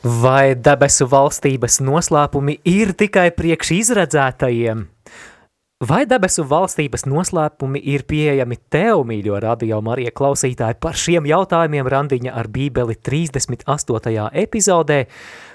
[0.00, 4.86] Vai debesu valstības noslēpumi ir tikai priekš izredzētajiem?
[5.84, 10.78] Vai debesu valstības noslēpumi ir pieejami tev, mīļo radio Marija klausītāji?
[10.80, 14.24] Par šiem jautājumiem randiņa ar bībeli 38.
[14.40, 15.02] epizodē,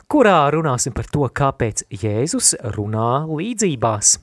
[0.05, 4.19] kurā runāsim par to, kāpēc Jēzus runā līdzībās.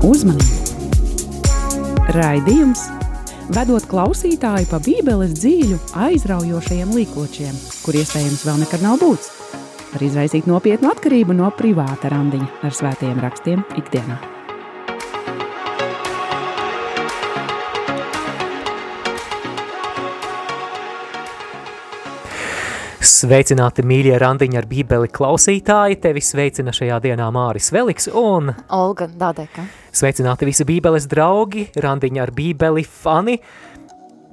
[0.00, 0.69] Uzmanību!
[2.10, 2.88] Raidījums,
[3.54, 9.28] vedot klausītāju pa Bībeles dzīļu, aizraujošajiem līkločiem, kur iespējams vēl nekad nav būts,
[9.92, 14.16] var izraisīt nopietnu atkarību no privāta randiņa ar svētajiem rakstiem ikdienā.
[23.06, 26.00] Sveicināti, mīļie randiņi ar bībeli klausītāji!
[26.02, 29.68] Tevi sveicina šajā dienā Māris Veliks un Olga Dadeka.
[29.90, 33.34] Sveicināti visi bībeles draugi, randiņi ar bībeli fani!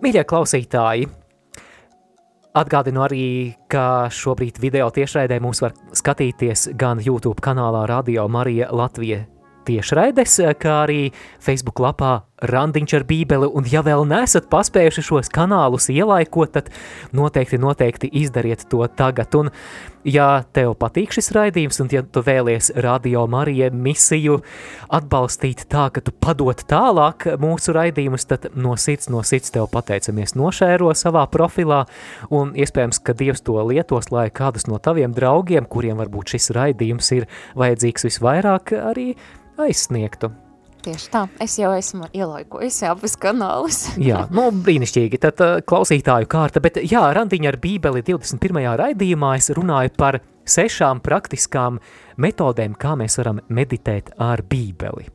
[0.06, 1.08] Mīļie klausītāji!
[2.58, 3.26] Atgādinu arī,
[3.70, 9.24] ka šobrīd video tiešraidē mūs var skatīties gan YouTube kanālā Radio Marija Latvija
[9.66, 11.10] tiešraides, kā arī
[11.42, 16.70] Facebook lapā Randiņš ar bībeli, un ja vēl nesat paspējuši šos kanālus ielaikot, tad
[17.18, 19.34] noteikti, noteikti izdariet to tagad.
[19.40, 19.50] Un,
[20.06, 24.38] ja tev patīk šis raidījums, un ja tu vēlies Radio Marija misiju
[24.94, 30.38] atbalstīt tā, ka tu padot tālāk mūsu raidījumus, tad no sirds, no sirds tev pateicamies
[30.38, 31.88] nošēro savā profilā,
[32.30, 37.16] un iespējams, ka Dievs to lietos, lai kādus no taviem draugiem, kuriem varbūt šis raidījums
[37.18, 39.16] ir vajadzīgs visvairāk, arī
[39.58, 40.38] aizsniegtu.
[40.86, 43.80] Tieši tā, es jau esmu ielaikojusi abas kanālus.
[44.10, 48.62] jā, nu brīnišķīgi, tad uh, klausītāju kārta, bet jā, randiņa ar bībeli 21.
[48.82, 51.82] raidījumā es runāju par sešām praktiskām
[52.24, 55.10] metodēm, kā mēs varam meditēt ar bībeli.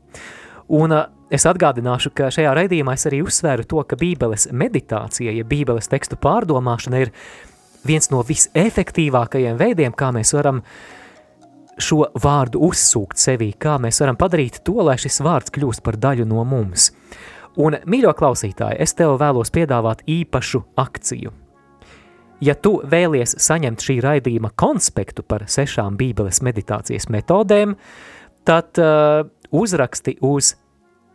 [0.77, 5.47] Un uh, es atgādināšu, ka šajā raidījumā es arī uzsvēru to, ka bībeles meditācija, ja
[5.47, 7.15] bībeles tekstu pārdomāšana ir
[7.87, 11.02] viens no visefektīvākajiem veidiem, kā mēs varam uh,
[11.81, 16.27] šo vārdu uzsūkt sevī, kā mēs varam padarīt to, lai šis vārds kļūst par daļu
[16.29, 16.91] no mums.
[17.61, 21.33] Un, mīļo klausītāji, es tev vēlos piedāvāt īpašu akciju.
[22.43, 27.77] Ja tu vēlies saņemt šī raidījuma konspektu par sešām bībeles meditācijas metodēm,
[28.49, 29.23] tad uh,
[29.55, 30.57] uzraksti uz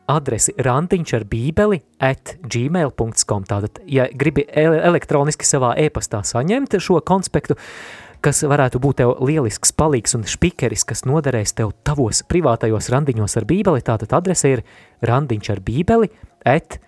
[0.08, 3.44] adresi rantiņš ar bībeli at gmail.com.
[3.50, 9.74] Tātad, ja gribi elektroniski savā e-pastā saņemt šo konspektu, uh, kas varētu būt tev lielisks
[9.78, 14.66] palīgs un špikeris, kas noderēs tev tavos privātajos randiņos ar bībeli, tātad adrese ir
[15.06, 16.12] randiņš ar bībeli
[16.48, 16.80] at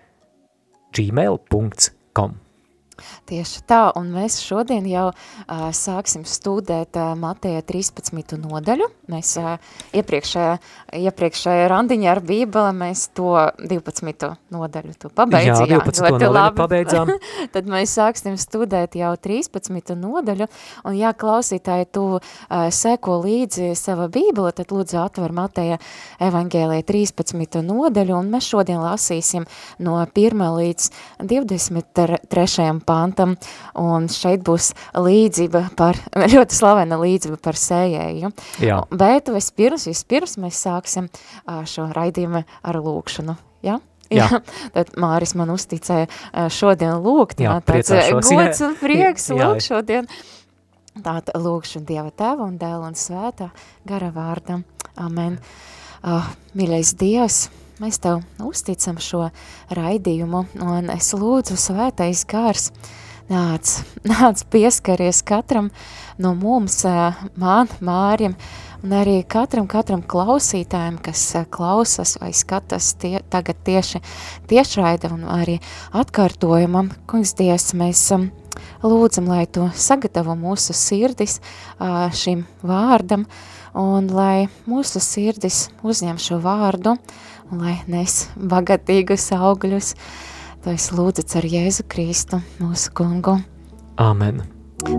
[0.96, 2.38] gmail.com.
[3.30, 8.36] Tieši tā, un mēs šodien jau uh, sāksim studēt uh, Mateja 13.
[8.40, 8.88] nodaļu.
[9.10, 9.56] Mēs uh,
[9.96, 10.56] iepriekšējā,
[11.00, 14.30] iepriekšējā randiņā ar bībeli mēs to 12.
[14.54, 15.70] nodaļu tu pabeidzījām.
[15.70, 16.04] Jā, 12.
[16.16, 16.58] nodaļu labi.
[16.60, 17.14] pabeidzām.
[17.54, 19.94] Tad mēs sāksim studēt jau 13.
[19.98, 20.48] nodaļu,
[20.88, 22.22] un jā, klausītāji, tu uh,
[22.74, 25.78] seko līdzi sava bībele, tad lūdzu atver Mateja
[26.22, 27.60] evangēlija 13.
[27.66, 29.46] nodaļu, un mēs šodien lasīsim
[29.82, 30.44] no 1.
[30.60, 30.90] līdz
[31.30, 33.36] 23 pantam,
[33.78, 35.98] un šeit būs līdzība par,
[36.34, 38.32] ļoti slavena līdzība par sējēju.
[38.66, 38.80] Jā.
[38.90, 41.06] Bet vispirms, vispirms mēs sāksim
[41.70, 43.78] šo raidījumu ar lūkšanu, ja?
[44.10, 44.26] Jā.
[44.26, 44.40] jā,
[44.74, 47.92] tad Māris man uzticēja šodien lūgt, jā, tāds
[48.34, 50.10] gods un prieks lūgt šodien.
[51.00, 53.52] Tātad lūkšu Dieva Tēva un Dēla un Svētā
[53.86, 54.64] gara vārdam.
[55.00, 55.38] Amen.
[56.00, 56.26] Uh,
[56.58, 57.38] mīļais Dievs,
[57.80, 59.30] Mēs tev uzticam šo
[59.72, 62.66] raidījumu, un es lūdzu svētais gars,
[63.30, 63.70] nāc,
[64.04, 65.70] nāc pieskaries katram
[66.20, 66.82] no mums,
[67.40, 68.34] man, Mārim,
[68.84, 74.02] un arī katram, katram klausītājam, kas klausas vai skatas tie, tagad tieši
[74.52, 75.56] tiešraida un arī
[75.96, 76.92] atkārtojumam.
[77.08, 78.04] Kungs Dievs, mēs
[78.84, 81.40] lūdzam, lai tu sagatavo mūsu sirdis
[82.12, 83.24] šim vārdam,
[83.72, 89.94] un lai mūsu sirdis uzņem šo vārdu, un lai nes bagatīgus augļus.
[90.64, 93.38] To es lūdzu ar Jēzu Kristu, mūsu kungu.
[94.00, 94.42] Amen.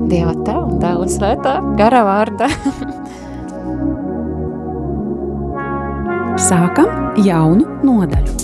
[0.09, 2.49] Dieva tev un dēla svētā gara vārda.
[6.49, 8.40] Sākam jaunu nodaļu.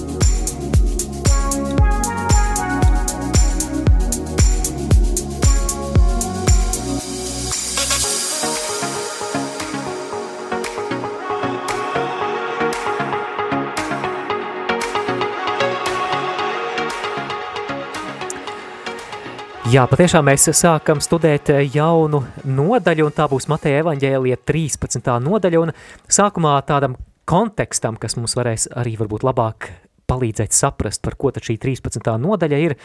[19.68, 25.10] Jā, patiešām mēs sākam studēt jaunu nodaļu, un tā būs Mateja evaņģēlija 13.
[25.26, 25.74] nodaļa, un
[26.08, 26.96] sākumā tādam
[27.28, 29.68] kontekstam, kas mums varēs arī varbūt labāk
[30.08, 32.00] palīdzēt saprast, par ko tad šī 13.
[32.24, 32.78] nodaļa ir.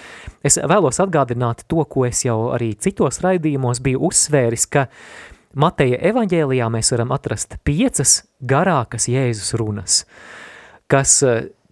[0.43, 4.89] Es vēlos atgādināt to, ko es jau arī citos raidījumos biju uzsvēris, ka
[5.55, 10.03] Mateja evaņģēlijā mēs varam atrast piecas garākas Jēzus runas,
[10.91, 11.21] kas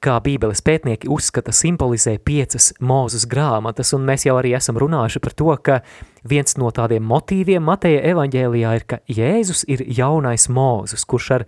[0.05, 5.37] kā bībeles pētnieki uzskata, simbolizē piecas mūzes grāmatas, un mēs jau arī esam runājuši par
[5.37, 5.81] to, ka
[6.29, 11.47] viens no tādiem motīviem Mateja evaņģēlijā ir, ka Jēzus ir jaunais mūzes, kurš ar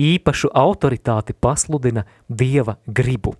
[0.00, 3.36] īpašu autoritāti pasludina Dieva gribu.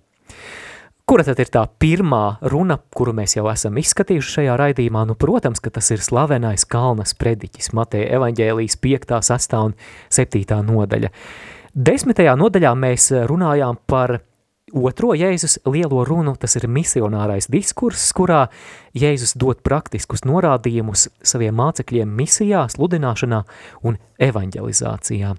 [1.03, 5.01] Kura tad ir tā pirmā runa, kuru mēs jau esam izskatījuši šajā raidījumā?
[5.09, 9.57] Nu, protams, ka tas ir slavenais Kalnas prediķis, Mateja evaņģēlijas 5., 6.
[9.59, 9.75] un
[10.07, 10.61] 7.
[10.63, 11.11] nodaļa.
[11.75, 14.21] Desmitajā nodaļā mēs runājām par
[14.73, 18.47] otro Jēzus lielo runu, tas ir misionārais diskurss, kurā
[18.97, 23.43] Jēzus dod praktiskus norādījumus saviem mācekļiem misijā, sludināšanā
[23.87, 25.33] un evanģelizācijā.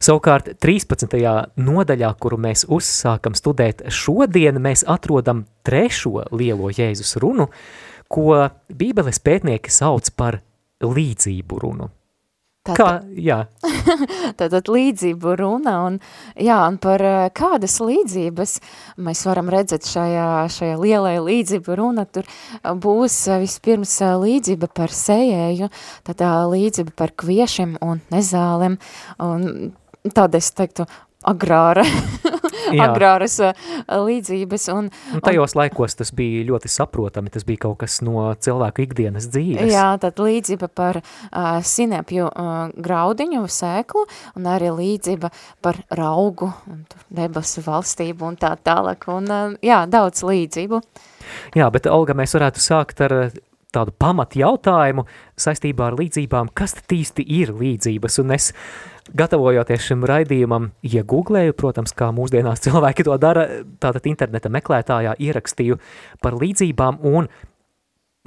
[0.00, 1.16] Savukārt 13.
[1.60, 7.50] nodaļā, kuru mēs uzsākam studēt šodien, mēs atrodam trešo lielo Jēzus runu,
[8.10, 10.40] ko bībeles pētnieki sauc par
[10.80, 11.90] līdzību runu.
[12.60, 13.38] Kā, jā.
[14.38, 15.94] Tātad līdzību runa un,
[16.36, 18.52] jā, un par eh, kādas līdzības
[19.00, 22.28] mēs varam redzēt šajā, šajā lielai līdzību runa, tur
[22.60, 25.70] būs eh, vispirms eh, līdzība par sējēju,
[26.04, 26.20] tad
[26.52, 28.76] līdzība par kviešiem un nezālem,
[29.24, 29.72] un
[30.12, 30.84] tad es teiktu
[31.32, 31.86] agrāra,
[32.86, 33.38] agrāras
[33.88, 34.68] līdzības.
[34.74, 38.84] Un, un tajos un, laikos tas bija ļoti saprotami, tas bija kaut kas no cilvēku
[38.86, 39.72] ikdienas dzīves.
[39.72, 44.06] Jā, tad līdzība par uh, sinepju uh, graudiņu, sēklu,
[44.38, 45.32] un arī līdzība
[45.64, 50.82] par raugu, un debesu valstību un tā tālāk, un uh, jā, daudz līdzību.
[51.58, 53.14] Jā, bet Olga, mēs varētu sākt ar
[53.74, 55.06] tādu pamat jautājumu
[55.40, 58.50] saistībā ar līdzībām, kas tad īsti ir līdzības, un es
[59.16, 63.46] gatavojoties šim raidījumam, iegūglēju, protams, kā mūsdienās cilvēki to dara,
[63.82, 65.80] tātad interneta meklētājā ierakstīju
[66.22, 67.30] par līdzībām un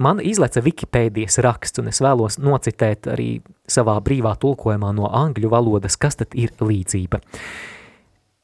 [0.02, 3.28] man izleca Wikipēdijas raksts, un es vēlos nocitēt arī
[3.70, 7.22] savā brīvā tulkojumā no angļu valodas, kas tad ir līdzība.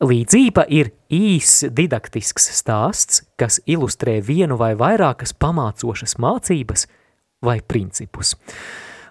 [0.00, 6.86] Līdzība ir īs didaktisks stāsts, kas ilustrē vienu vai vairākas pamācošas mācības
[7.44, 8.32] vai principus.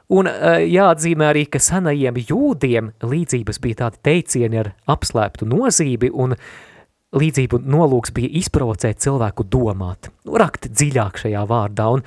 [0.10, 6.34] Un eh, jāatzīmē arī, ka senajiem jūdiem līdzības bija tādi teicieni ar apslēptu nozīmi, un
[7.14, 11.90] līdzību nolūks bija izprovocēt cilvēku domāt, nu, rakt dziļāk šajā vārdā.
[11.94, 12.06] Un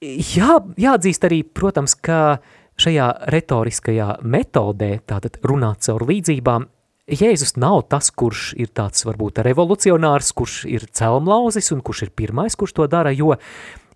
[0.00, 2.38] jā, jāatzīst arī, protams, ka
[2.80, 6.72] šajā retoriskajā metodē, tātad runāt caur līdzībām,
[7.10, 12.54] Jēzus nav tas, kurš ir tāds varbūt revolucionārs, kurš ir celmlauzis un kurš ir pirmais,
[12.54, 13.40] kurš to dara, jo uh,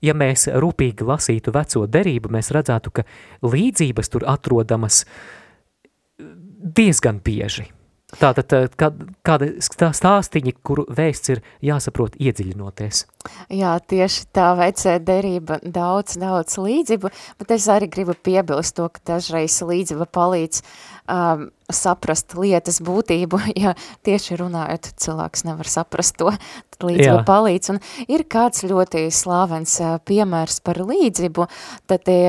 [0.04, 3.06] ja mēs rūpīgi lasītu veco derību, mēs redzētu, ka
[3.46, 5.04] līdzības tur atrodamas
[6.76, 7.70] diezgan bieži.
[8.16, 13.00] Tātad kāda stāstiņa, kuru vēsts ir jāsaprot iedziļinoties.
[13.50, 17.10] Jā, tieši tā vecē derība daudz, daudz līdzību,
[17.42, 20.62] bet es arī gribu piebilst to, ka dažreiz līdzība palīdz
[21.08, 23.74] um, saprast lietas būtību, ja
[24.06, 26.32] tieši runājot, cilvēks nevar saprast to,
[26.92, 27.18] Jā.
[27.26, 27.72] palīdz.
[27.74, 27.80] Un
[28.12, 31.48] ir kāds ļoti slavens uh, piemērs par līdzību,
[31.88, 32.22] tad tie,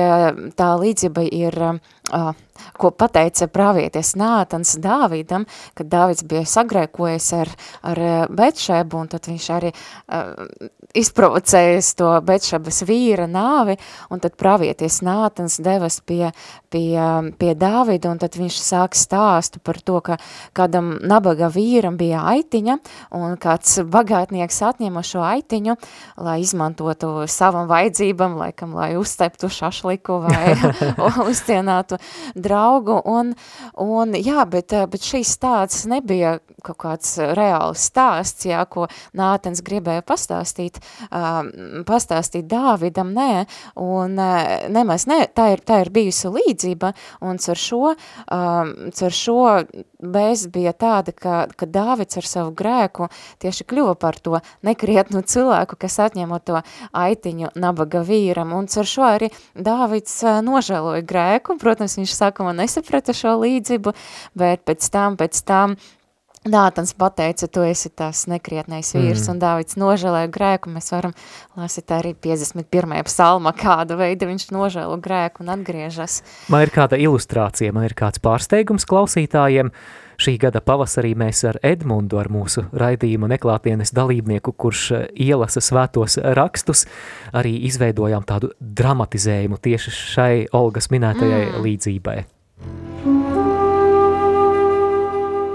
[0.56, 2.32] tā līdzība ir uh,
[2.78, 5.46] ko pateica pravieties Nātans Dāvidam,
[5.78, 7.52] kad Dāvids bija sagrēkojies ar,
[7.86, 8.02] ar
[8.32, 13.76] Betšēbu, un tad viņš arī uh, izprovocējis to Betšabas vīra nāvi,
[14.12, 16.30] un tad pravieties Nātans devas pie,
[16.72, 16.96] pie,
[17.38, 20.18] pie Dāvida, un tad viņš sāk stāstu par to, ka
[20.56, 22.78] kādam nabaga vīram bija aitiņa,
[23.18, 25.76] un kāds bagātnieks atņēma šo aitiņu,
[26.24, 30.56] lai izmantotu savam vajadzībam, laikam, lai uzteptu šašliku vai
[31.30, 31.98] uzcienātu
[32.34, 33.34] draugu, un,
[33.82, 40.02] un jā, bet, bet šīs stāsts nebija kaut kāds reāls stāsts, jā, ko Nātens gribēja
[40.06, 41.40] pastāstīt, uh,
[41.88, 43.44] pastāstīt Dāvidam, nē,
[43.82, 46.92] un uh, nemaz, ne, tā ir, tā ir bijusi līdzība,
[47.26, 48.72] un ar šo, uh,
[49.08, 49.38] ar šo
[49.98, 53.08] bez bija tāda, ka, ka Dāvids ar savu grēku
[53.42, 56.62] tieši kļuva par to nekrietnu cilvēku, kas atņēma to
[56.96, 63.16] aitiņu nabaga vīram, un ar šo arī Dāvids uh, nožēloja grēku, protams, viņš sākumā nesaprata
[63.16, 63.94] šo līdzību,
[64.38, 65.78] bet pēc tam, pēc tam
[66.46, 69.32] Nātans pateica, tu esi tās nekrietnais vīrs, mm.
[69.32, 71.14] un Dāvids nožēlēja grēku, mēs varam
[71.58, 72.94] lasīt arī 51.
[73.08, 76.20] psalma, kāda veida viņš nožēlo grēku un atgriežas.
[76.52, 79.72] Man ir kāda ilustrācija, man ir kāds pārsteigums klausītājiem.
[80.18, 86.18] Šī gada pavasarī mēs ar Edmundu, ar mūsu raidījuma neklātienes dalībnieku, kurš eh, ielasa svētos
[86.38, 86.86] rakstus,
[87.30, 91.64] arī izveidojām tādu dramatizējumu tieši šai Olgas minētajai mm.
[91.66, 92.20] līdzībai.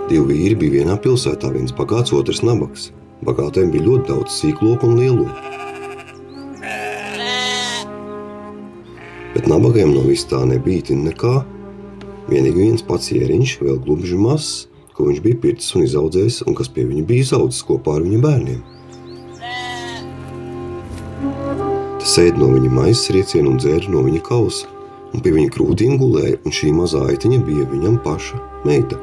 [0.09, 2.89] Divi vīri bija vienā pilsētā, viens bagāts, otrs nabaks.
[3.23, 5.27] Bagātiem bija ļoti daudz sīklopu un lielo.
[9.33, 11.37] Bet nabagiem no vis tā nebija nekā.
[12.27, 16.69] Vienīgi viens pats ieriņš, vēl glumži mazs, ko viņš bija pircis un izaudzējis, un kas
[16.71, 18.61] pie viņa bija izaudzis kopā ar viņa bērniem.
[22.03, 24.67] Tas ēd no viņa maizes rieciena un dzēra no viņa kausa,
[25.15, 28.99] un pie viņa krūtīm gulēja, un šī mazā aitiņa bija viņam paša meita.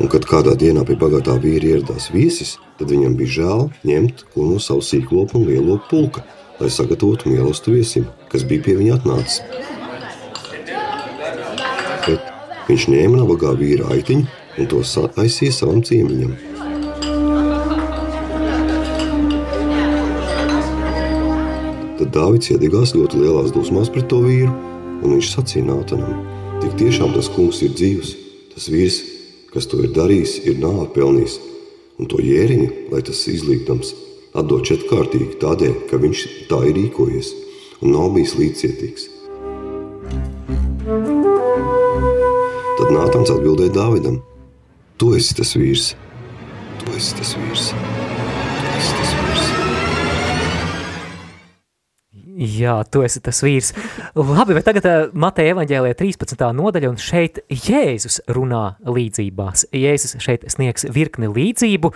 [0.00, 4.48] Un, kad kādā dienā pie bagātā vīra ieradās viesis, tad viņam bija žēl ņemt ko
[4.48, 6.22] no savu sīklopu un lielo pulka,
[6.62, 9.42] lai sagatavotu mīlestību viesim, kas bija pie viņa atnācis
[12.06, 12.32] bet
[12.68, 14.26] viņš ņēma nabagā vīra aitiņu
[14.60, 14.80] un to
[15.20, 16.34] aizsīja savam ciemiņam.
[21.98, 24.52] Tad Dāvids iedegās ļoti lielās dusmās pret to vīru,
[25.00, 26.22] un viņš sacīja Nātanam,
[26.62, 28.14] tik tiešām tas kungs ir dzīvs,
[28.54, 29.00] tas vīrs,
[29.54, 31.38] kas to ir darījis, ir nāvi pelnījis,
[32.02, 33.94] un to jēriņu, lai tas izlīgdams,
[34.34, 37.30] atdod četrkārtīgi tādēļ, ka viņš tā ir rīkojies
[37.84, 39.10] un nav bijis līdzcietīgs.
[42.74, 44.18] Tad Nātans atbildēja Dāvidam:
[44.98, 45.92] Tu esi tas vīrs,
[46.82, 47.70] tu esi tas vīrs.
[52.34, 53.70] Jā, tu esi tas vīrs.
[54.18, 56.40] Labi, bet tagad uh, Mateja evaņģēlē 13.
[56.58, 59.68] nodaļa, un šeit Jēzus runā līdzībās.
[59.70, 61.92] Jēzus šeit sniegs virkni līdzību,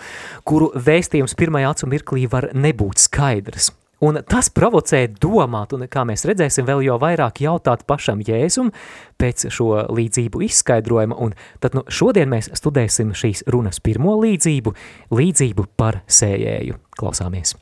[0.47, 3.73] kuru vēstījums pirmajā acu mirklī var nebūt skaidrs.
[3.99, 8.71] Un tas provocē domāt, un kā mēs redzēsim, vēl jau vairāk jautāt pašam Jēzum
[9.19, 14.79] pēc šo līdzību izskaidrojuma, un tad nu, šodien mēs studēsim šīs runas pirmo līdzību,
[15.11, 16.79] līdzību par sējēju.
[16.95, 17.59] Klausāmies.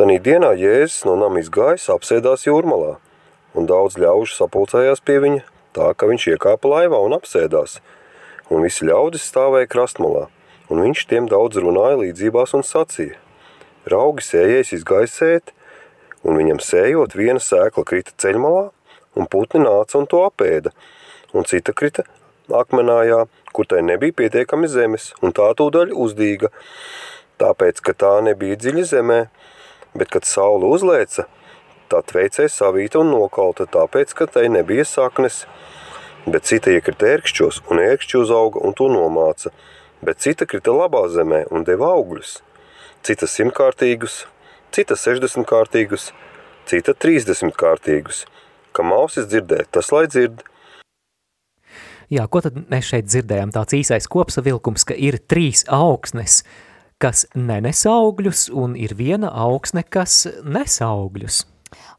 [0.00, 2.94] Tanī dienā Jēzus no nama izgājis, apsēdās jūrmalā,
[3.52, 5.42] un daudz ļaužu sapulcējās pie viņa,
[5.76, 7.82] tā ka viņš iekāpa laivā un apsēdās,
[8.48, 10.30] un visi ļaudis stāvēja krastmalā,
[10.72, 13.20] un viņš tiem daudz runāja līdzībās un sacīja–
[13.88, 15.52] Raugi sējējs izgaisēt,
[16.24, 18.66] un viņam sējot viena sēkla krita ceļmalā,
[19.16, 20.72] un putni nāca un to apēda,
[21.32, 22.04] un cita krita
[22.52, 23.22] akmenājā,
[23.56, 26.52] kur tai nebija pietiekami zemes, un tā tūdaļ uzdīga,
[27.40, 29.20] tāpēc, ka tā nebija dziļi zemē,
[29.94, 31.26] bet, kad saule uzlēca,
[31.90, 35.44] tā tveicēja savīta un nokalta, tāpēc, ka tai nebija saknes,
[36.26, 39.50] bet cita iekrita ērkšķos, un ērkšķi uzauga un to nomāca,
[40.04, 42.38] bet cita krita labā zemē un deva augļus
[43.06, 44.24] citas simtkārtīgus,
[44.74, 46.10] cita sešdesmitkārtīgus,
[46.68, 48.24] cita trīsdesmitkārtīgus.
[48.76, 50.44] Kam ausis dzirdē, tas lai dzird.
[52.10, 53.52] Jā, ko tad mēs šeit dzirdējām?
[53.54, 56.42] Tāds īsais kopsavilkums, ka ir trīs augsnes,
[57.00, 61.44] kas nenes augļus, un ir viena augsne, kas nes augļus.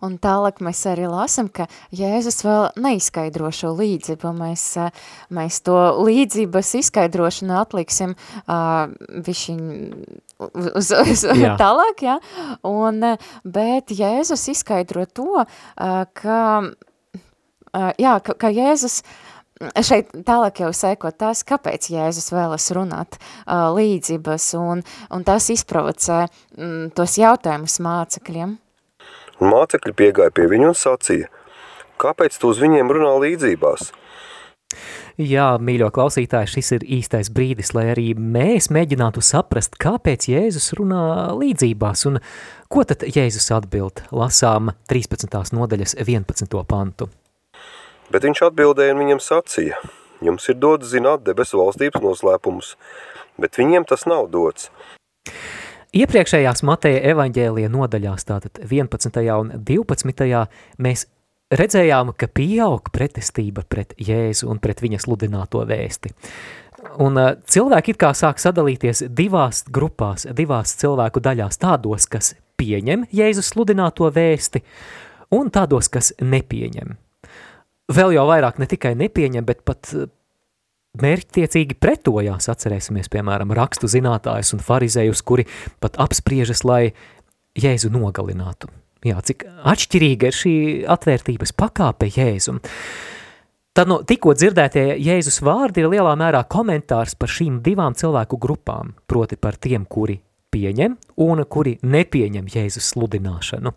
[0.03, 4.33] Un tālāk mēs arī lasam, ka Jēzus vēl neizskaidro šo līdzību.
[4.35, 4.65] Mēs,
[5.31, 8.89] mēs to līdzības izskaidrošanu atliksim uh,
[9.27, 9.61] višiņ
[10.73, 11.53] uz, uz jā.
[11.61, 12.17] tālāk, ja?
[12.67, 13.13] Un,
[13.45, 19.03] bet Jēzus izskaidro to, uh, ka, uh, jā, ka, ka Jēzus
[19.83, 26.25] šeit tālāk jau sēko tas, kāpēc Jēzus vēlas runāt uh, līdzības, un, un tas izprovocē
[26.25, 28.59] mm, tos jautājumus mācekļiem
[29.41, 31.31] un mācekļi piegāja pie viņu un sacīja,
[32.01, 33.91] kāpēc tu uz viņiem runā līdzībās?
[35.21, 41.03] Jā, mīļo klausītāji, šis ir īstais brīdis, lai arī mēs mēģinātu saprast, kāpēc Jēzus runā
[41.35, 42.21] līdzībās, un
[42.71, 44.05] ko tad Jēzus atbild?
[44.15, 45.35] Lasām 13.
[45.57, 46.55] nodaļas 11.
[46.69, 47.11] pantu.
[48.11, 49.77] Bet viņš atbildēja un viņam sacīja,
[50.25, 52.73] jums ir dots zināt debesu valstības noslēpumus,
[53.39, 54.67] bet viņiem tas nav dots.
[55.95, 59.19] Iepriekšējās Mateja evaņģēlija nodaļās, tātad 11.
[59.35, 60.27] un 12.
[60.79, 61.05] mēs
[61.51, 66.11] redzējām, ka pieaug pretestība pret Jēzu un pret viņa sludināto vēsti.
[67.03, 73.05] Un uh, cilvēki it kā sāk sadalīties divās grupās, divās cilvēku daļās, tādos, kas pieņem
[73.11, 74.63] Jēzus sludināto vēsti,
[75.37, 76.95] un tādos, kas nepieņem.
[77.91, 79.89] Vēl jau vairāk ne tikai nepieņem, bet pat
[81.01, 85.47] mērķtiecīgi pretojās, atcerēsimies, piemēram, rakstu zinātājus un farizējus, kuri
[85.83, 86.91] pat apspriežas, lai
[87.59, 88.69] Jēzu nogalinātu.
[89.03, 90.53] Jā, cik atšķirīga ir šī
[90.93, 92.61] atvērtības pakāpe Jēzum.
[93.75, 98.91] Tad no tikko dzirdētie Jēzus vārdi ir lielā mērā komentārs par šīm divām cilvēku grupām,
[99.07, 100.19] proti par tiem, kuri
[100.51, 103.73] pieņem un kuri nepieņem Jēzus sludināšanu.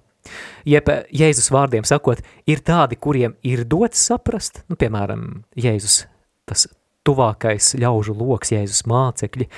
[0.68, 6.04] Jeb Jēzus vārdiem sakot, ir tādi, kuriem ir dots saprast, nu, piemēram, Jēzus
[6.48, 6.68] tas
[7.04, 9.48] tuvākais ļaužu loks, Jēzus mācekļi,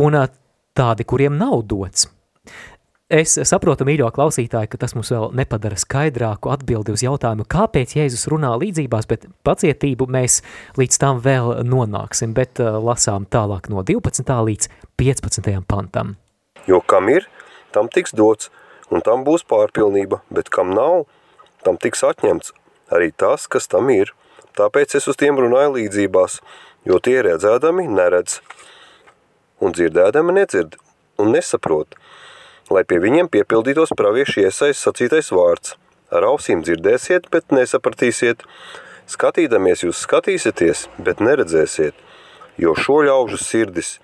[0.00, 0.16] un
[0.76, 2.08] tādi, kuriem nav dots.
[3.10, 8.28] Es saprotu, mīļo klausītāji, ka tas mums vēl nepadara skaidrāku atbildi uz jautājumu, kāpēc Jēzus
[8.30, 10.38] runā līdzībās, bet pacietību mēs
[10.78, 14.30] līdz tam vēl nonāksim, bet lasām tālāk no 12.
[14.46, 14.70] līdz
[15.02, 15.50] 15.
[15.66, 16.14] pantam.
[16.70, 17.26] Jo kam ir,
[17.74, 18.52] tam tiks dots,
[18.90, 21.06] un tam būs pārpilnība, bet kam nav,
[21.64, 22.54] tam tiks atņemts
[22.90, 24.14] arī tas, kas tam ir.
[24.58, 26.40] Tāpēc es uz tiem runāju līdzībās,
[26.84, 28.40] jo tie redzēdami neredz,
[29.62, 30.78] un dzirdēdami nedzird
[31.20, 31.94] un nesaprot–
[32.70, 35.74] lai pie viņiem piepildītos pravieši iesais sacītais vārds.
[36.14, 38.42] Ar ausīm dzirdēsiet, bet nesapratīsiet.
[39.10, 41.96] Skatīdamies jūs skatīsieties, bet neredzēsiet,
[42.62, 43.96] jo šo ļaužu sirdis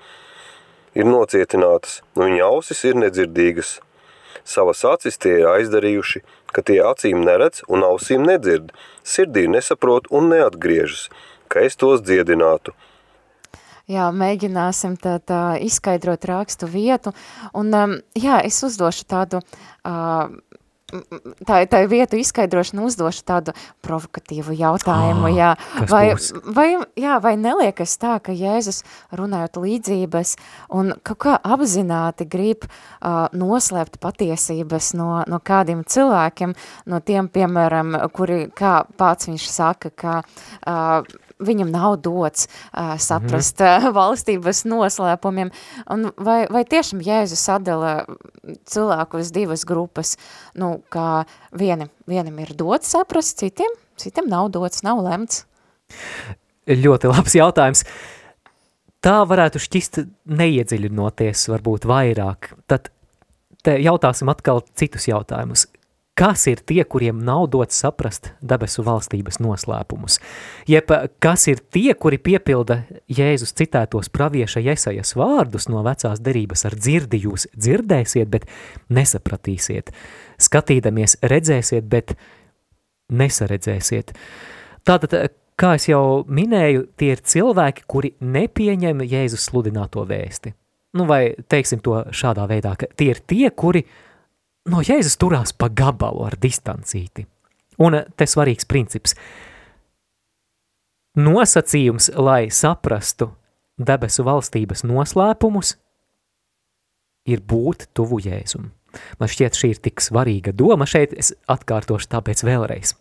[0.99, 3.77] ir nocietinātas, un viņa ausis ir nedzirdīgas.
[4.47, 6.23] Savas acis tie ir aizdarījuši,
[6.55, 8.71] ka tie acīm neredz un ausīm nedzird,
[9.03, 11.09] sirdī nesaprot un neatgriežas,
[11.51, 12.77] ka es tos dziedinātu–
[13.91, 17.13] jā, mēģināsim tā, tā izskaidrot rakstu vietu.
[17.57, 19.41] Un, um, jā, es uzdošu tādu,
[19.87, 20.27] uh,
[20.87, 25.55] tā, tā vietu izskaidrošanu uzdošu tādu provokatīvu jautājumu, jā.
[25.91, 26.15] Vai,
[26.47, 28.83] vai, jā, vai neliekas tā, ka Jēzus
[29.17, 30.37] runājot līdzības
[30.79, 36.55] un kaut kā apzināti grib uh, noslēpt patiesības no, no kādiem cilvēkiem,
[36.87, 43.61] no tiem, piemēram, kuri, kā pats viņš saka, ka uh, viņam nav dots uh, saprast
[43.61, 45.51] mm valstības noslēpumiem.
[45.93, 48.07] Un vai, vai tiešām Jēzus sadala
[48.69, 50.17] cilvēku uz divas grupas,
[50.59, 51.25] nu, kā
[51.57, 55.45] vieni, vienam ir dots saprast, citiem, citiem nav dots, nav lemts?
[56.67, 57.85] Ļoti labs jautājums.
[59.05, 62.55] Tā varētu šķist neiedziļinoties varbūt vairāk.
[62.67, 62.91] Tad
[63.63, 65.69] te jautāsim atkal citus jautājumus
[66.17, 70.19] kas ir tie, kuriem nav dots saprast debesu valstības noslēpumus,
[70.69, 70.91] jeb
[71.23, 72.81] kas ir tie, kuri piepilda
[73.13, 78.49] Jēzus citētos pravieša Jesajas vārdus no vecās derības ar dzirdi jūs dzirdēsiet, bet
[78.89, 79.93] nesapratīsiet,
[80.41, 82.17] skatīdamies redzēsiet, bet
[83.13, 84.15] nesaredzēsiet.
[84.87, 85.19] Tātad,
[85.59, 90.55] kā es jau minēju, tie ir cilvēki, kuri nepieņem Jēzus sludināto vēsti.
[90.97, 93.85] Nu, vai teiksim to šādā veidā, ka tie ir tie, kuri
[94.71, 97.27] no Jēzus turās pa gabalu ar distancīti.
[97.83, 99.17] Un te svarīgs princips.
[101.17, 103.31] Nosacījums, lai saprastu
[103.77, 105.75] debesu valstības noslēpumus,
[107.29, 108.71] ir būt tuvu Jēzum.
[109.21, 112.95] Man šķiet, šī ir tik svarīga doma šeit, es atkārtošu tāpēc vēlreiz.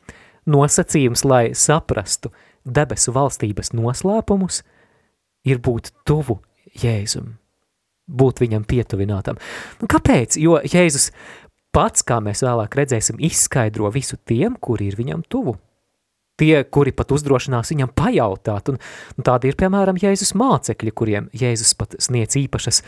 [0.52, 2.32] Nosacījums, lai saprastu
[2.66, 4.62] debesu valstības noslēpumus,
[5.48, 6.40] ir būt tuvu
[6.82, 7.36] Jēzum,
[8.08, 9.40] būt viņam pietuvinātam.
[9.80, 10.36] Nu, kāpēc?
[10.42, 11.12] Jo Jēzus
[11.76, 15.58] pats, kā mēs vēlāk redzēsim, izskaidro visu tiem, kuri ir viņam tuvu.
[16.36, 18.78] Tie, kuri pat uzdrošinās viņam pajautāt, un,
[19.16, 22.82] un tādi ir, piemēram, Jēzus mācekļi, kuriem Jēzus pat sniedz īpašas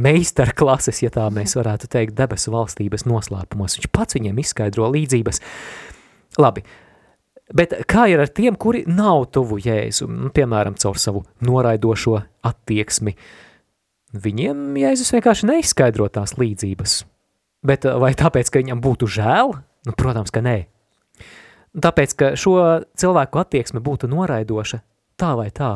[0.00, 3.76] meistarklases, ja tā mēs varētu teikt, debesu valstības noslēpumos.
[3.76, 5.42] Viņš pats viņiem izskaidro līdzības.
[6.40, 6.64] Labi,
[7.56, 13.12] bet kā ir ar tiem, kuri nav tuvu Jēzu, nu, piemēram, caur savu noraidošo attieksmi?
[14.24, 17.02] Viņiem Jēzus vienkārši neizskaidro tās līdzības,
[17.66, 19.56] Bet eh, vai tāpēc, ka viņam būtu žēl?
[19.86, 20.58] Nu, protams, ka nē.
[21.76, 22.56] Tāpēc, ka šo
[22.96, 24.80] cilvēku attieksme būtu noraidoša
[25.20, 25.74] tā vai tā.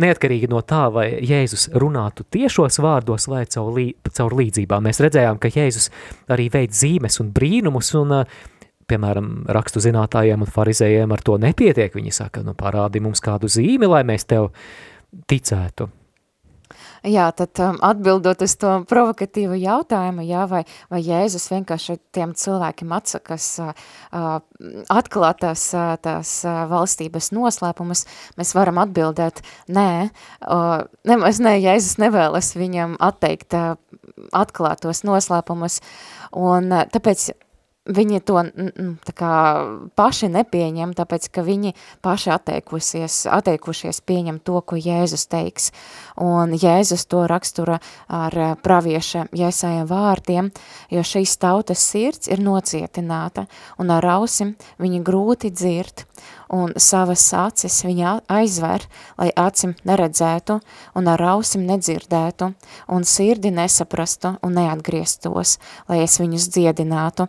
[0.00, 4.86] Neatkarīgi no tā, vai Jēzus runātu tiešos vārdos vai caur, lī, caur līdzībām.
[4.86, 5.90] Mēs redzējām, ka Jēzus
[6.30, 8.40] arī veids zīmes un brīnumus, un, eh,
[8.90, 11.92] piemēram, rakstu zinātājiem un farizējiem ar to nepietiek.
[11.92, 14.52] Viņi saka, nu parādi mums kādu zīmi, lai mēs tev
[15.28, 15.90] ticētu.
[17.06, 20.60] Jā, tad um, atbildot uz to provokatīvu jautājumu, jā, vai,
[20.92, 23.70] vai Jēzus vienkārši tiem cilvēkiem atsakas uh,
[24.92, 28.04] atklāt tās, uh, tās uh, valstības noslēpumus,
[28.36, 29.40] mēs varam atbildēt,
[29.72, 29.90] nē,
[30.44, 30.74] uh,
[31.08, 33.78] nemaz nē, Jēzus nevēlas viņam atteikt uh,
[34.36, 35.80] atklātos noslēpumus,
[36.36, 37.30] un uh, tāpēc
[37.88, 38.42] viņi to
[39.06, 39.34] tā kā
[39.96, 41.72] paši nepieņem, tāpēc, ka viņi
[42.04, 45.70] paši atteikusies, atteikušies pieņem to, ko Jēzus teiks.
[46.20, 50.52] Un Jēzus to rakstura ar eh, pravieša Jēsājiem vārdiem,
[50.92, 53.46] jo šīs tautas sirds ir nocietināta,
[53.80, 56.04] un ar ausim viņi grūti dzird,
[56.50, 58.84] un savas acis viņa aizver,
[59.18, 60.58] lai acim neredzētu,
[60.98, 62.50] un ar ausim nedzirdētu,
[62.92, 65.56] un sirdi nesaprastu un neatgrieztos,
[65.88, 67.28] lai es viņus dziedinātu.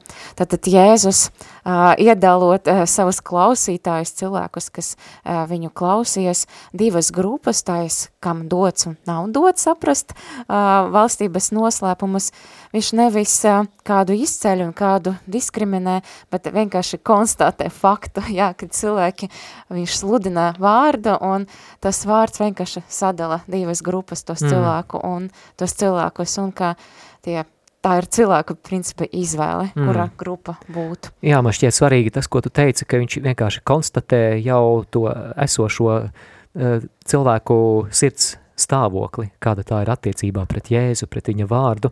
[0.52, 1.30] Tātad Jēzus,
[1.64, 6.42] uh, iedalot uh, savus klausītājus, cilvēkus, kas uh, viņu klausies,
[6.76, 12.34] divas grupas, tais, kam dots un nav dots saprast uh, valstības noslēpumus,
[12.76, 16.02] viņš nevis uh, kādu izceļ un kādu diskriminē,
[16.36, 19.32] bet vienkārši konstatē faktu, jā, kad cilvēki,
[19.72, 21.48] viņš sludina vārdu un
[21.80, 24.52] tas vārds vienkārši sadala divas grupas tos mm.
[24.52, 26.76] cilvēku un tos cilvēkus un kā
[27.24, 27.40] tie
[27.82, 29.88] tā ir cilvēka principa izvēle, mm.
[29.88, 31.14] kura grupa būtu.
[31.26, 35.08] Jā, man šķiet svarīgi tas, ko tu teici, ka viņš vienkārši konstatē jau to
[35.42, 37.58] esošo uh, cilvēku
[37.94, 41.90] sirds stāvokli, kāda tā ir attiecībā pret Jēzu, pret viņa vārdu.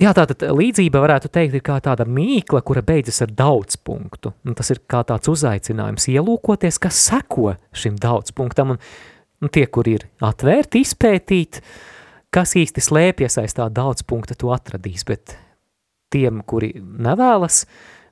[0.00, 4.32] Jā, tātad līdzība varētu teikt ir kā tāda mīkla, kura beidzas ar daudz punktu.
[4.48, 8.72] Un tas ir kā tāds uzaicinājums ielūkoties, kas seko šim daudz punktam.
[8.74, 8.80] Un,
[9.44, 11.91] un tie, kur ir atvērti, izpētīt, uh,
[12.32, 15.36] kas īsti slēpjas aiz tā daudz punkta, to atradīs, bet
[16.12, 17.64] tiem, kuri nevēlas,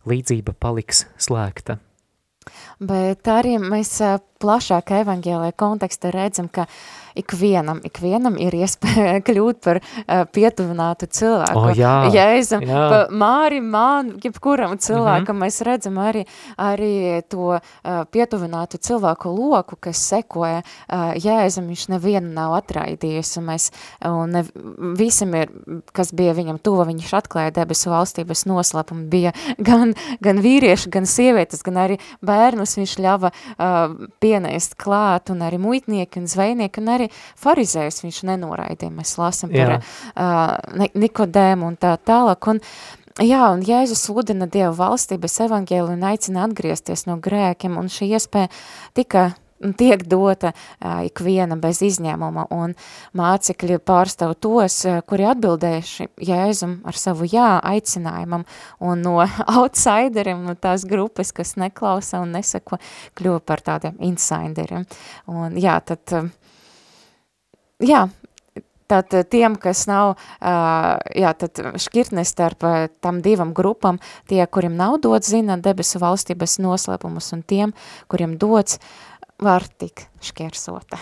[0.09, 1.79] līdzība paliks slēgta.
[2.81, 3.93] Bet arī mēs
[4.41, 6.67] plašāk evaņģēlē kontekstā redzam, ka
[7.19, 11.59] ikvienam, ikvienam ir iespēja kļūt par uh, pietuvinātu cilvēku.
[11.59, 12.83] Oh, jā, Jēzum, jā.
[12.93, 15.45] Pa Māri, man, jebkuram cilvēkam mm -hmm.
[15.45, 16.25] mēs redzam arī,
[16.59, 17.61] arī to uh,
[18.11, 23.71] pietuvinātu cilvēku loku, kas sekoja uh, Jēzum, viņš nevienu nav atraidījis, un mēs,
[24.07, 24.45] un ne,
[24.99, 25.51] visam ir,
[25.93, 29.33] kas bija viņam tuva, viņš atklāja debesu valstības noslēpumu, bija
[29.71, 35.59] gan, gan vīrieši, gan sievietes, gan arī bērnus viņš ļava uh, pienēst klāt, un arī
[35.63, 38.95] muitnieki un zvejnieki, un arī farizējus viņš nenoraidīja.
[38.95, 42.51] Mēs lasam par uh, Nikodēmu un tā tālāk.
[42.55, 42.65] Un,
[43.21, 48.49] Jā, un Jēzus sludina Dievu valstības evangēlu un aicina atgriezties no grēkiem, un šī iespēja
[48.97, 49.25] tika
[49.77, 50.53] tiek dota
[51.05, 52.75] ikviena bez izņēmuma, un
[53.17, 58.47] mācekļi pārstāv tos, kuri atbildējuši Jēzum ar savu jā aicinājumam,
[58.81, 59.19] un no
[59.61, 62.81] outsideriem, no tās grupas, kas neklausa un nesako,
[63.19, 64.89] kļuva par tādiem insideriem.
[65.31, 66.33] Un jā, tad,
[67.85, 68.09] jā,
[68.91, 72.65] Tad tiem, kas nav jā, tad šķirtnes starp
[72.99, 77.75] tam divam grupam, tie, kuriem nav dots zina debesu valstības noslēpumus, un tiem,
[78.11, 79.10] kuriem dots uh,
[79.41, 81.01] var tik šķērsota.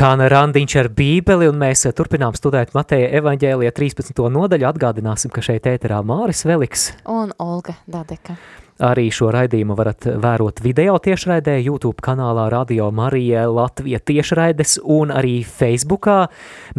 [0.00, 4.22] Skan randiņš ar bībeli, un mēs eh, turpinām studēt Mateja evaņģēlija 13.
[4.32, 4.64] nodaļu.
[4.70, 6.86] Atgādināsim, ka šeit ēterā Māris Veliks.
[7.04, 8.38] Un Olga Dadeka.
[8.80, 15.42] Arī šo raidījumu varat vērot video tiešraidē, YouTube kanālā Radio Marija Latvija tiešraides un arī
[15.44, 16.30] Facebookā.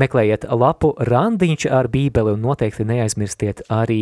[0.01, 4.01] Meklējiet lapu randiņš ar bībeli un noteikti neaizmirstiet arī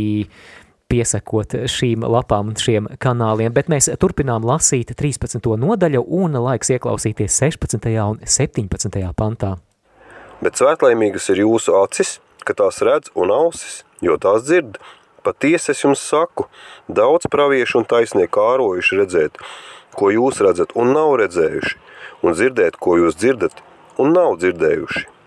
[0.90, 5.46] piesakot šīm lapām un šiem kanāliem, bet mēs turpinām lasīt 13.
[5.62, 7.90] nodaļu un laiks ieklausīties 16.
[8.06, 9.04] un 17.
[9.18, 9.56] pantā.
[10.40, 14.80] Bet svētlaimīgas ir jūsu acis, ka tās redz un ausis, jo tās dzird.
[15.24, 16.48] Patiesi es jums saku,
[16.88, 19.42] daudz praviešu un taisnieku kārojuši redzēt,
[20.00, 21.76] ko jūs redzat un nav redzējuši,
[22.24, 23.60] un dzirdēt, ko jūs dzirdat
[24.00, 25.19] un nav dzirdējuši.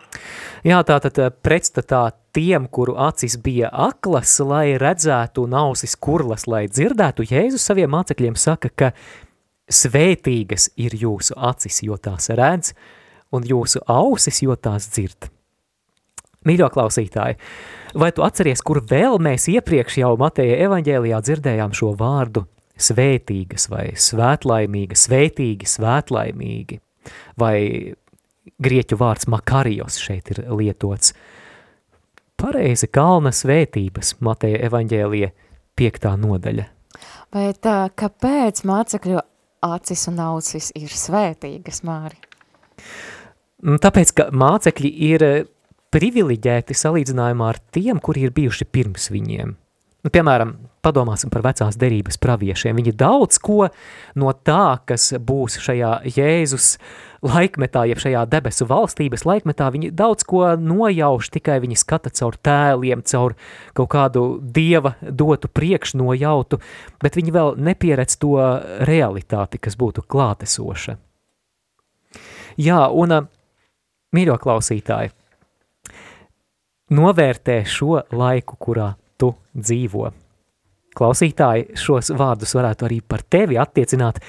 [0.62, 7.26] Jā, tātad pretstatā tiem, kuru acis bija aklas, lai redzētu un ausis kurlas, lai dzirdētu,
[7.26, 8.92] Jēzus saviem mācekļiem saka, ka
[9.66, 12.76] svētīgas ir jūsu acis, jo tās redz,
[13.34, 15.26] un jūsu ausis, jo tās dzird.
[16.46, 17.40] Mīļo klausītāji,
[17.98, 22.44] vai tu atceries, kur vēl mēs iepriekš jau Mateja evaņģēlijā dzirdējām šo vārdu
[22.78, 26.78] svētīgas vai svētlaimīga, svētīgi, svētlaimīgi,
[27.42, 27.56] vai
[28.62, 31.12] grieķu vārds makarijos šeit ir lietots–
[32.42, 35.30] pareizi kalna svētības Mateja evaņģēlija
[35.78, 36.66] piektā nodaļa.
[37.32, 39.22] Bet kāpēc mācekļu
[39.62, 42.18] acis un ausis ir svētīgas, Māri?
[43.62, 45.24] Nu, tāpēc, ka mācekļi ir
[45.94, 49.54] privileģēti salīdzinājumā ar tiem, kuri ir bijuši pirms viņiem.
[50.02, 52.76] Nu, piemēram, padomāsim par vecās derības praviešiem.
[52.80, 53.68] Viņi daudz ko
[54.18, 56.76] no tā, kas būs šajā Jēzus
[57.22, 63.04] laikmetā, jeb šajā debesu valstības laikmetā, viņi daudz ko nojauš, tikai viņi skata caur tēliem,
[63.06, 63.36] caur
[63.78, 66.58] kaut kādu dieva dotu priekšnojautu,
[67.02, 68.34] bet viņi vēl nepieredz to
[68.88, 70.98] realitāti, kas būtu klātesoša.
[72.60, 73.14] Jā, un
[74.12, 75.14] mīļo klausītāji,
[76.92, 80.10] novērtē šo laiku, kurā tu dzīvo.
[80.98, 84.20] Klausītāji, šos vārdus varētu arī par tevi attiecināt.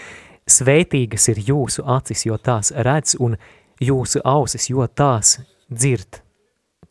[0.48, 3.38] Svētīgas ir jūsu acis, jo tās redz, un
[3.84, 5.38] jūsu ausis, jo tās
[5.72, 6.23] dzird.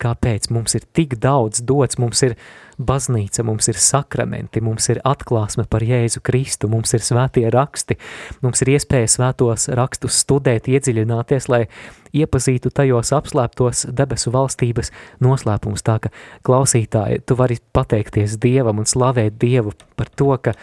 [0.03, 2.35] Kāpēc mums ir tik daudz dots, mums ir
[2.81, 7.97] baznīca, mums ir sakramenti, mums ir atklāsme par Jēzu Kristu, mums ir svētie raksti,
[8.43, 11.65] mums ir iespēja svētos rakstus studēt, iedziļināties, lai
[12.13, 14.91] iepazītu tajos apslēptos debesu valstības
[15.23, 15.85] noslēpumus.
[15.85, 16.13] Tā ka
[16.45, 20.57] klausītāji, tu vari pateikties Dievam un slavēt Dievu par to, ka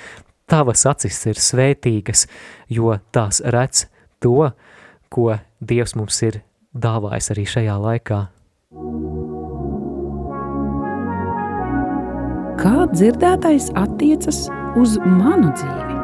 [0.50, 2.26] tavas acis ir svētīgas,
[2.68, 3.86] jo tās redz
[4.22, 4.50] to,
[5.10, 6.42] ko Dievs mums ir
[6.74, 8.20] dāvājis arī šajā laikā.
[12.60, 14.44] Kā dzirdētais attiecas
[14.78, 15.99] uz manu dzīvi?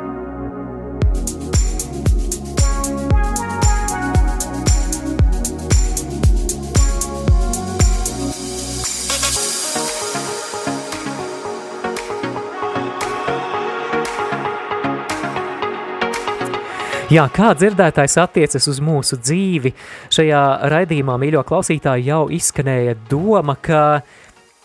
[17.07, 19.71] Jā, kā dzirdētājs attiecas uz mūsu dzīvi,
[20.11, 20.41] šajā
[20.73, 24.01] raidījumā, mīļo klausītāji, jau izskanēja doma, ka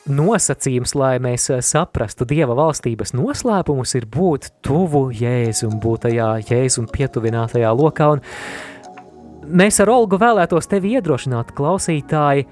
[0.10, 7.75] nosacījums, lai mēs saprastu Dieva valstības noslēpumus, ir būt tuvu Jēzum, būt tajā Jēzum pietuvinātajā
[7.77, 8.25] lokā, un
[9.62, 12.47] mēs ar Olgu vēlētos tevi iedrošināt, klausītāji,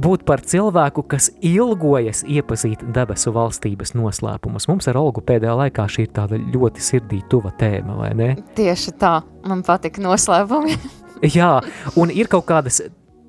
[0.00, 4.68] būt par cilvēku, kas ilgojas iepazīt debesu valstības noslēpumus.
[4.70, 8.30] Mums ar Olgu pēdējā laikā šī ir tāda ļoti sirdī tuva tēma, vai ne?
[8.58, 10.76] Tieši tā, man patika noslēpumi.
[11.36, 11.56] Jā,
[12.00, 12.82] un ir kaut kādas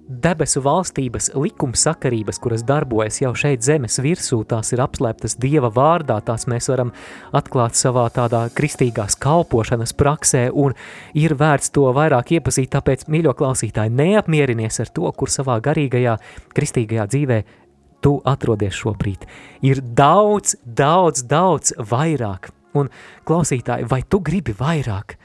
[0.07, 6.45] debesu valstības likumsakarības, kuras darbojas jau šeit zemes virsū, tās ir apslēptas Dieva vārdā, tās
[6.51, 6.93] mēs varam
[7.35, 10.75] atklāt savā tādā kristīgās kalpošanas praksē, un
[11.17, 16.17] ir vērts to vairāk iepazīt, tāpēc, mīļo klausītāji, neapmierinies ar to, kur savā garīgajā,
[16.55, 17.41] kristīgajā dzīvē
[18.05, 19.25] tu atrodies šobrīd.
[19.65, 22.91] Ir daudz, daudz, daudz vairāk, un
[23.25, 25.17] klausītāji, vai tu gribi vairāk?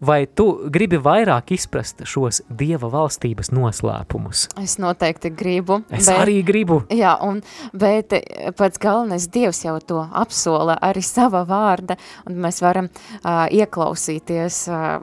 [0.00, 4.46] Vai tu gribi vairāk izprast šos Dieva valstības noslēpumus?
[4.60, 5.80] Es noteikti gribu.
[5.90, 6.82] Es bet, arī gribu.
[6.92, 7.40] Jā, un,
[7.76, 8.12] bet
[8.58, 11.96] pats galvenais Dievs jau to apsola arī sava vārda,
[12.28, 15.00] un mēs varam uh, ieklausīties uh,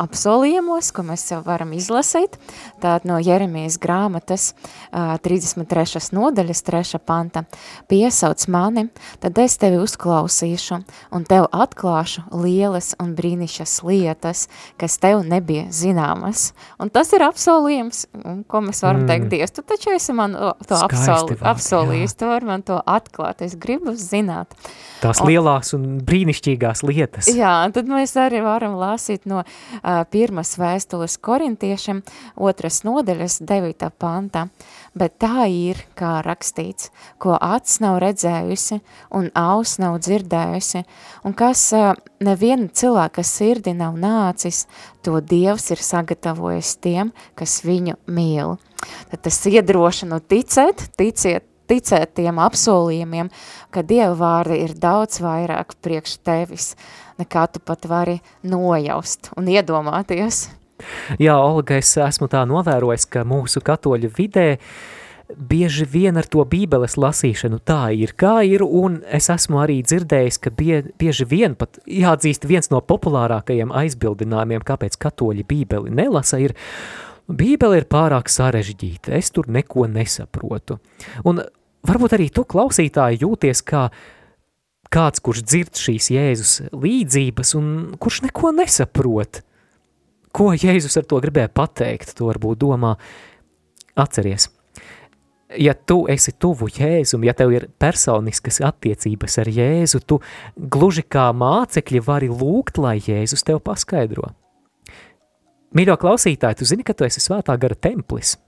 [0.00, 2.38] apsolījumos, ko mēs jau varam izlasīt.
[2.82, 6.00] Tātad no Jeremijas grāmatas uh, 33.
[6.14, 7.00] nodaļas 3.
[7.04, 7.44] panta.
[7.90, 8.86] Piesauc mani,
[9.22, 10.80] tad es tevi uzklausīšu
[11.12, 14.46] un tev atklāšu lielas un brīnišas lietas,
[14.80, 16.50] kas tev nebija zināmas.
[16.82, 18.06] Un tas ir apsolījums,
[18.48, 19.10] ko mēs varam mm.
[19.10, 20.36] teikt, Dievs, tu taču esi man
[20.68, 24.54] to apsoli, apsolījis, tu vari man to atklāt, es gribu zināt.
[25.02, 27.30] Tās un, lielās un brīnišķīgās lietas.
[27.32, 29.81] Jā, tad mēs arī varam lasīt no uh,
[30.12, 32.02] pirmas vēstules korintiešiem,
[32.36, 33.88] otras nodaļas, 9.
[33.98, 34.46] pantā.
[34.98, 36.90] Bet tā ir, kā rakstīts,
[37.22, 38.80] ko acs nav redzējusi
[39.16, 40.84] un aus nav dzirdējusi,
[41.24, 41.70] un kas
[42.22, 44.66] neviena cilvēka sirdi nav nācis,
[45.02, 48.58] to Dievs ir sagatavojis tiem, kas viņu mīl.
[49.10, 53.30] Tad tas iedrošina ticēt, ticiet, ticēt tiem apsolījumiem,
[53.72, 56.72] ka Dieva vārdi ir daudz vairāk priekš tevis,
[57.20, 60.48] nekā tu pat vari nojaust un iedomāties.
[61.22, 64.48] Jā, Olga, es esmu tā novērojis, ka mūsu katoļu vidē
[65.32, 70.38] bieži vien ar to bībeles lasīšanu tā ir, kā ir, un es esmu arī dzirdējis,
[70.42, 76.58] ka bie, bieži vien pat jāatzīst viens no populārākajiem aizbildinājumiem, kāpēc katoļi bībeli nelasa, ir
[77.32, 80.80] Bībele ir pārāk sarežģīta, es tur neko nesaprotu.
[81.28, 81.38] Un
[81.88, 83.86] varbūt arī tu klausītāji jūties kā
[84.92, 87.68] kāds, kurš dzird šīs Jēzus līdzības un
[88.00, 89.42] kurš neko nesaprot.
[90.32, 92.94] Ko Jēzus ar to gribēja pateikt, to varbūt domā.
[93.92, 94.46] Atceries,
[95.60, 100.22] ja tu esi tuvu Jēzum, ja tev ir personiskas attiecības ar Jēzu, tu
[100.56, 104.30] gluži kā mācekļi vari lūgt, lai Jēzus tev paskaidro.
[105.76, 108.36] Mīļo klausītāji, tu zini, ka tu esi svētā gara templis–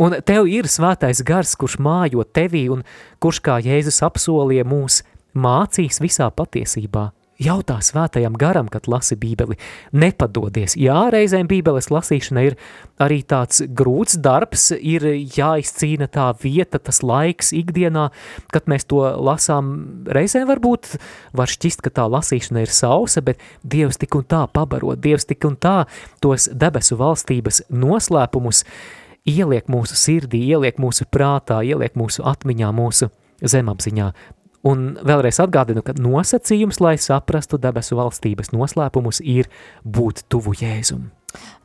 [0.00, 2.84] Un tev ir svētais gars, kurš mājo tevī un
[3.22, 5.02] kurš, kā Jēzus apsolīja, mūs
[5.36, 7.10] mācīs visā patiesībā.
[7.36, 9.58] Jautā svētajam garam, kad lasi bībeli,
[9.92, 10.72] nepadodies.
[10.80, 12.56] Jā, reizēm bībeles lasīšana ir
[13.02, 15.04] arī tāds grūts darbs, ir
[15.36, 18.08] jāizcīna tā vieta, tas laiks ikdienā,
[18.56, 19.74] kad mēs to lasām.
[20.08, 20.94] Reizēm varbūt
[21.36, 25.44] var šķist, ka tā lasīšana ir sausa, bet Dievs tik un tā pabaro, Dievs tik
[25.44, 25.82] un tā
[26.24, 28.64] tos debesu valstības noslēpumus
[29.26, 33.10] ieliek mūsu sirdī, ieliek mūsu prātā, ieliek mūsu atmiņā, mūsu
[33.42, 34.10] zemapziņā.
[34.66, 39.50] Un vēlreiz atgādinu, ka nosacījums, lai saprastu debesu valstības noslēpumus, ir
[39.84, 41.10] būt tuvu Jēzum.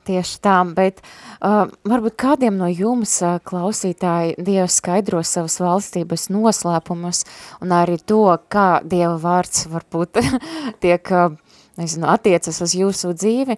[0.05, 7.21] Tieši tā, bet uh, varbūt kādiem no jums uh, klausītāji Dievs skaidro savas valstības noslēpumus
[7.61, 10.19] un arī to, kā Dieva vārds varbūt
[10.83, 11.37] tiek uh,
[11.79, 13.57] nezinu, attiecas uz jūsu dzīvi,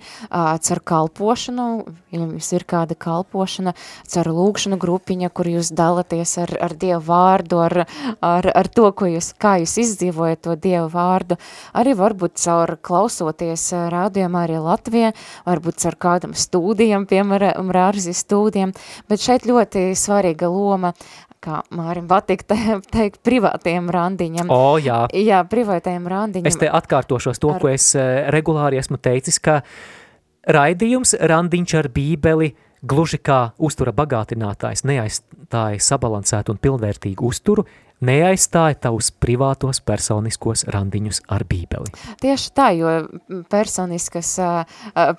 [0.65, 1.67] cer kalpošanu,
[2.13, 3.73] ja jums ir kāda kalpošana,
[4.10, 7.78] cer lūkšanu grupiņa, kur jūs dalaties ar, ar Dievu vārdu, ar,
[8.21, 11.39] ar, ar to, ko jūs, kā jūs izdzīvojat to Dievu vārdu,
[11.73, 15.13] arī varbūt caur klausoties rādījumā arī Latvijā,
[15.47, 18.76] varbūt caur kādam stūdijam, piemēram, rārzi stūdiem,
[19.10, 20.93] bet šeit ļoti svarīga loma
[21.43, 22.58] kā Mārim patīk te,
[22.95, 24.51] teikt, privātiem randiņam.
[24.53, 25.03] O, jā.
[25.17, 26.49] Jā, privātajiem randiņam.
[26.49, 27.63] Es te atkārtošos to, ar...
[27.63, 29.62] ko es uh, regulāri esmu teicis, ka
[30.49, 32.53] raidījums randiņš ar bībeli
[32.84, 37.65] gluži kā uztura bagātinātājs neaizstāja sabalansētu un pilnvērtīgu uzturu,
[38.03, 41.93] neaizstāja tavus privātos personiskos randiņus ar bībeli.
[42.21, 42.93] Tieši tā, jo
[43.51, 44.34] personiskas,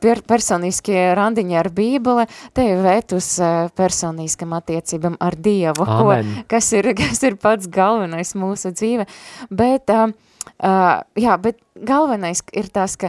[0.03, 3.31] per, personiskie randiņi ar bībeli tevi vēt uz
[3.77, 6.19] personiskam attiecībam ar Dievu, ko,
[6.51, 9.09] kas, ir, kas ir pats galvenais mūsu dzīve.
[9.55, 10.13] Bet uh,
[10.55, 13.09] Uh, jā, bet galvenais ir tas, ka,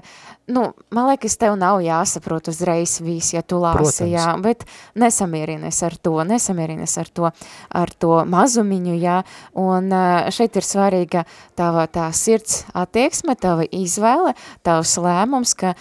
[0.50, 4.10] nu, man liekas, tev nav jāsaprot uzreiz viss, ja tu lāsi, Protams.
[4.10, 4.66] jā, bet
[4.98, 7.30] nesamierinies ar to, nesamierinies ar to,
[7.70, 9.20] ar to mazumiņu, jā,
[9.62, 14.34] un uh, šeit ir svarīga tava tā sirds attieksme, tava izvēle,
[14.66, 15.78] tavs lēmums, ka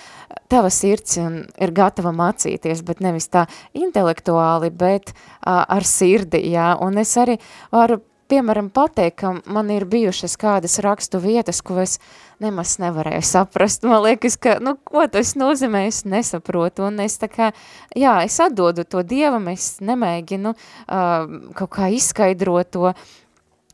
[0.53, 7.01] tava sirds ir gatava mācīties, bet nevis tā intelektuāli, bet uh, ar sirdi, jā, un
[7.01, 7.41] es arī
[7.73, 11.99] varu piemēram, pateikt, ka man ir bijušas kādas rakstu vietas, ko es
[12.43, 13.85] nemaz nevarēju saprast.
[13.87, 17.51] Man liekas, ka, nu, ko tas nozīmē, es nesaprotu, un es tā kā,
[17.97, 22.95] jā, es atdodu to Dievam, es nemēģinu uh, kaut kā izskaidrot to,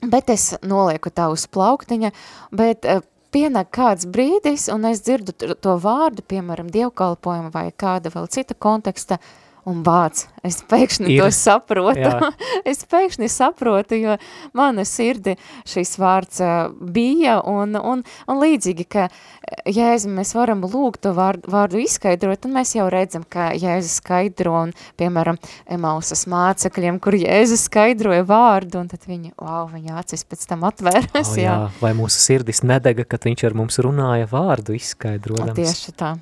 [0.06, 2.12] bet es nolieku tā uz plauktiņa,
[2.56, 8.26] bet uh, pienāk kāds brīdis, un es dzirdu to vārdu, piemēram, dievkalpojumu vai kāda vēl
[8.32, 11.22] cita konteksta, uh, un bāc, es pēkšņi ir.
[11.22, 12.30] to saprotu.
[12.70, 14.16] es pēkšņi saprotu, jo
[14.56, 15.36] mana sirdi
[15.68, 16.40] šis vārds
[16.80, 19.08] bija, un, un, un līdzīgi, ka
[19.66, 24.54] Jēzu mēs varam lūgt to vārdu, vārdu izskaidrot, un mēs jau redzam, ka Jēzus skaidro,
[24.66, 25.38] un, piemēram,
[25.70, 31.32] Emausas mācekļiem, kur Jēzus skaidroja vārdu, un tad viņi, wow, viņa acis pēc tam atvēras,
[31.34, 31.48] oh, jā.
[31.50, 31.58] jā.
[31.82, 35.58] Vai mūsu sirdis nedega, kad viņš ar mums runāja vārdu izskaidrodams?
[35.58, 36.14] Tieši tā.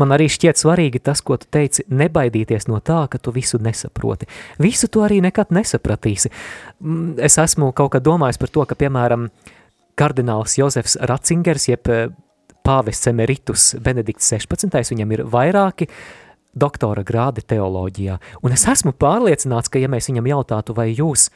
[0.00, 4.28] Man arī šķiet svarīgi tas, ko tu teici, nebaidīties no tā, ka tu visu nesaproti.
[4.62, 6.32] Visu tu arī nekad nesapratīsi.
[6.80, 9.28] Mm, es esmu kaut kad domājis par to, ka, piemēram,
[9.98, 12.10] kardināls Jozefs Ratzingers, jeb eh,
[12.66, 14.92] pāvests emeritus Benedikts 16.
[14.94, 15.88] viņam ir vairāki
[16.52, 18.18] doktora grādi teoloģijā.
[18.44, 21.28] Un es esmu pārliecināts, ka ja mēs viņam jautātu, vai jūs,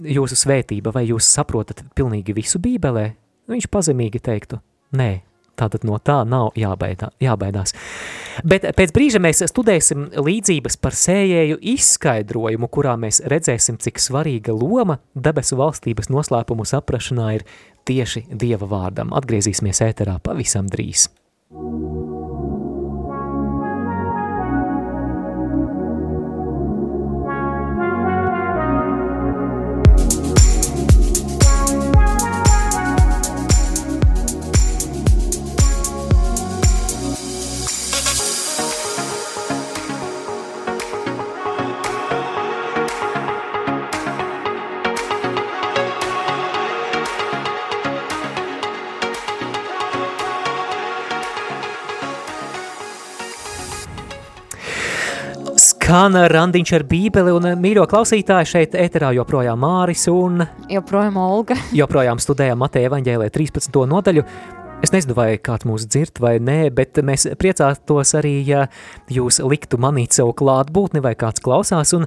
[0.00, 3.10] jūsu svētība, vai jūs saprotat pilnīgi visu bībelē,
[3.52, 4.60] viņš pazemīgi teiktu,
[4.96, 5.10] nē,
[5.58, 7.74] Tātad no tā nav jābaidā, jābaidās.
[8.46, 15.00] Bet pēc brīža mēs studēsim līdzības par sējēju izskaidrojumu, kurā mēs redzēsim, cik svarīga loma
[15.14, 17.48] debesu valstības noslēpumu saprašanā ir
[17.88, 19.14] tieši Dieva vārdam.
[19.16, 21.08] Atgriezīsimies ēterā pavisam drīz.
[55.88, 60.42] Skan randiņš ar bībeli un mīļo klausītāji šeit eterā joprojām Māris un...
[60.68, 61.54] Joprojām Olga.
[61.80, 63.78] joprojām studējām Mateja evaņģēlē 13.
[63.88, 64.26] nodaļu.
[64.84, 68.66] Es nezinu, vai kāds mūs dzird vai nē, bet mēs priecātos arī, ja
[69.08, 72.04] jūs liktu manīt savu klātbūtni vai kāds klausās un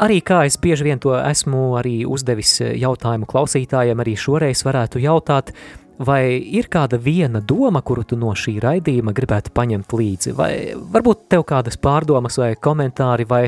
[0.00, 5.52] Arī kā es bieži vien to esmu arī uzdevis jautājumu klausītājiem, arī šoreiz varētu jautāt,
[6.06, 11.28] vai ir kāda viena doma, kuru tu no šī raidījuma gribētu paņemt līdzi, vai varbūt
[11.32, 13.42] tev kādas pārdomas vai komentāri, vai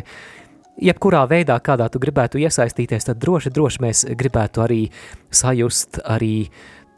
[0.82, 4.82] jebkurā veidā, kādā tu gribētu iesaistīties, tad droši, droši mēs gribētu arī
[5.32, 6.48] sajust arī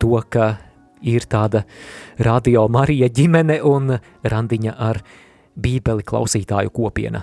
[0.02, 0.54] to, ka
[1.04, 1.64] ir tāda
[2.18, 5.02] radio Marija ģimene un randiņa ar
[5.54, 7.22] bībeli klausītāju kopiena.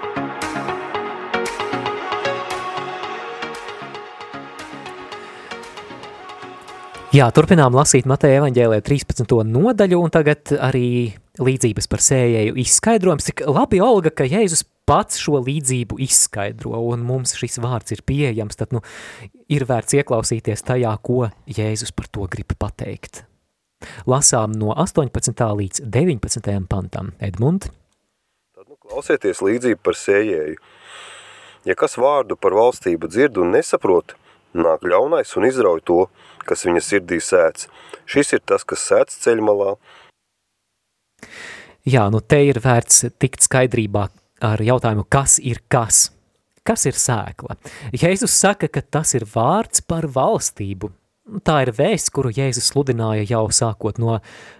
[7.11, 9.25] Jā, turpinām lasīt Mateja evaņģēlē 13.
[9.43, 11.11] nodaļu, un tagad arī
[11.43, 17.35] līdzības par sējēju izskaidrojums, cik labi, Olga, ka Jēzus pats šo līdzību izskaidro, un mums
[17.35, 18.79] šis vārds ir pieejams, tad nu,
[19.51, 23.25] ir vērts ieklausīties tajā, ko Jēzus par to grib pateikt.
[24.07, 25.35] Lasām no 18.
[25.35, 26.49] līdz 19.
[26.71, 27.11] pantam.
[27.19, 27.67] Edmund?
[28.55, 30.63] Tad nu klausieties līdzību par sējēju.
[31.67, 34.15] Ja kas vārdu par valstību dzird un nesaprot,
[34.57, 36.05] nāk ļaunais un izrauj to,
[36.47, 37.67] kas viņa sirdī sēts.
[38.09, 39.75] Šis ir tas, kas sēts ceļmalā.
[41.87, 44.07] Jā, nu te ir vērts tikt skaidrībā
[44.45, 46.09] ar jautājumu, kas ir kas?
[46.61, 47.55] Kas ir sēkla?
[47.97, 50.91] Jēzus saka, ka tas ir vārds par valstību.
[51.45, 54.19] Tā ir vēsts, kuru Jēzus sludināja jau sākot no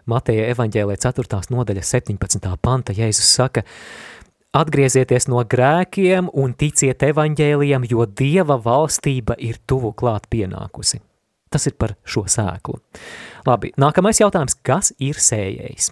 [0.10, 1.42] Mateja evaņģēlē 4.
[1.54, 2.48] nodaļa 17.
[2.62, 2.96] panta.
[2.96, 3.66] Jēzus saka,
[4.56, 11.02] atgriezieties no grēkiem un ticiet evaņģēlijam, jo Dieva valstība ir tuvu klāt pienākusi.
[11.52, 12.80] Tas ir par šo sēklu.
[13.48, 15.92] Labi, nākamais jautājums, kas ir sējējs?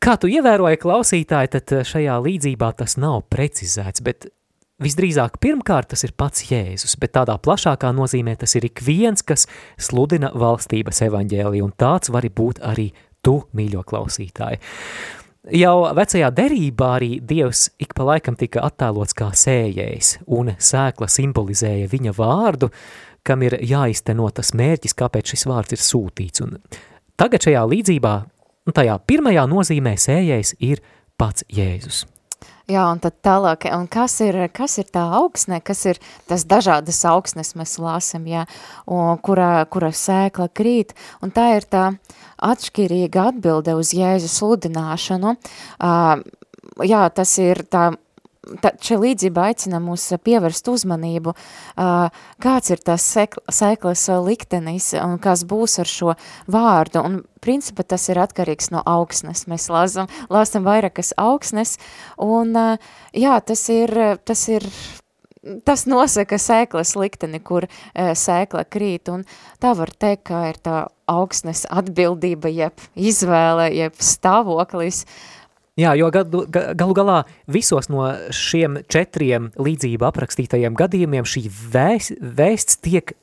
[0.00, 4.30] Kā tu ievēroji klausītāji, tad eh, šajā līdzībā tas nav precizēts, bet
[4.80, 9.44] visdrīzāk pirmkārt tas ir pats Jēzus, bet tādā plašākā nozīmē tas ir ik viens, kas
[9.76, 12.88] sludina valstības evaņģēliju, un tāds var būt arī
[13.20, 14.62] tu, mīļo klausītāji.
[15.48, 21.88] Jau vecajā derībā arī Dievs ik pa laikam tika attēlots kā sējējs, un sēkla simbolizēja
[21.88, 22.68] viņa vārdu,
[23.24, 26.44] kam ir jāizteno tas mērķis, kāpēc šis vārds ir sūtīts.
[26.44, 26.60] Un
[27.16, 28.14] tagad šajā līdzībā
[28.76, 30.84] tajā pirmajā nozīmē sējais ir
[31.16, 32.04] pats Jēzus.
[32.70, 35.98] Jā, un tad tālāk, un kas ir, kas ir tā augsne, kas ir
[36.30, 38.44] tas dažādas augsnes mēs lāsam, jā,
[38.86, 41.88] un kura, kura sēkla krīt, un tā ir tā
[42.40, 46.22] atšķirīga atbilde uz Jēzus sludināšanu, uh,
[46.84, 47.90] jā, tas ir tā
[48.80, 51.34] šī līdzība aicina mūs pievērst uzmanību,
[52.40, 56.14] kāds ir tas sēklas liktenis un kas būs ar šo
[56.50, 57.02] vārdu.
[57.04, 59.46] Un principā tas ir atkarīgs no augsnes.
[59.50, 61.76] Mēs lasam, lasam vairākas augsnes,
[62.16, 62.56] un
[63.12, 64.66] jā, tas ir, tas ir
[65.64, 67.70] tas nosaka sēklas likteni, kur e,
[68.12, 69.24] sēkla krīt, un
[69.60, 75.04] tā var teikt, ka ir tā augsnes atbildība, jeb izvēle, jeb stāvoklis,
[75.78, 78.02] Jā, jo galu, galu galā visos no
[78.34, 83.14] šiem četriem līdzību aprakstītajiem gadījumiem šī vēst, vēsts tiek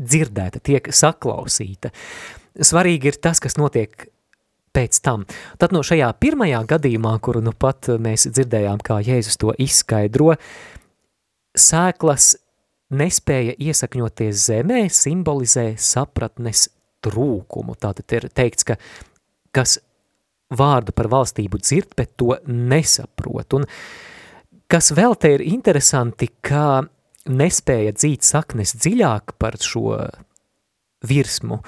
[0.00, 1.92] dzirdēta, tiek saklausīta.
[2.56, 4.08] Svarīgi ir tas, kas notiek
[4.74, 5.26] pēc tam.
[5.60, 10.34] Tad no šajā pirmajā gadījumā, kuru nu pat mēs dzirdējām, kā Jēzus to izskaidro,
[11.54, 12.32] sēklas
[12.90, 16.68] nespēja iesakņoties zemē, simbolizē sapratnes
[17.04, 17.76] trūkumu.
[17.80, 18.76] Tātad ir teikts, ka
[19.54, 19.78] kas
[20.50, 23.58] vārdu par valstību dzird, bet to nesaprot.
[23.58, 23.66] Un
[24.70, 26.82] kas vēl te ir interesanti, ka
[27.30, 29.94] nespēja dzīt saknes dziļāk par šo
[31.06, 31.60] virsmu,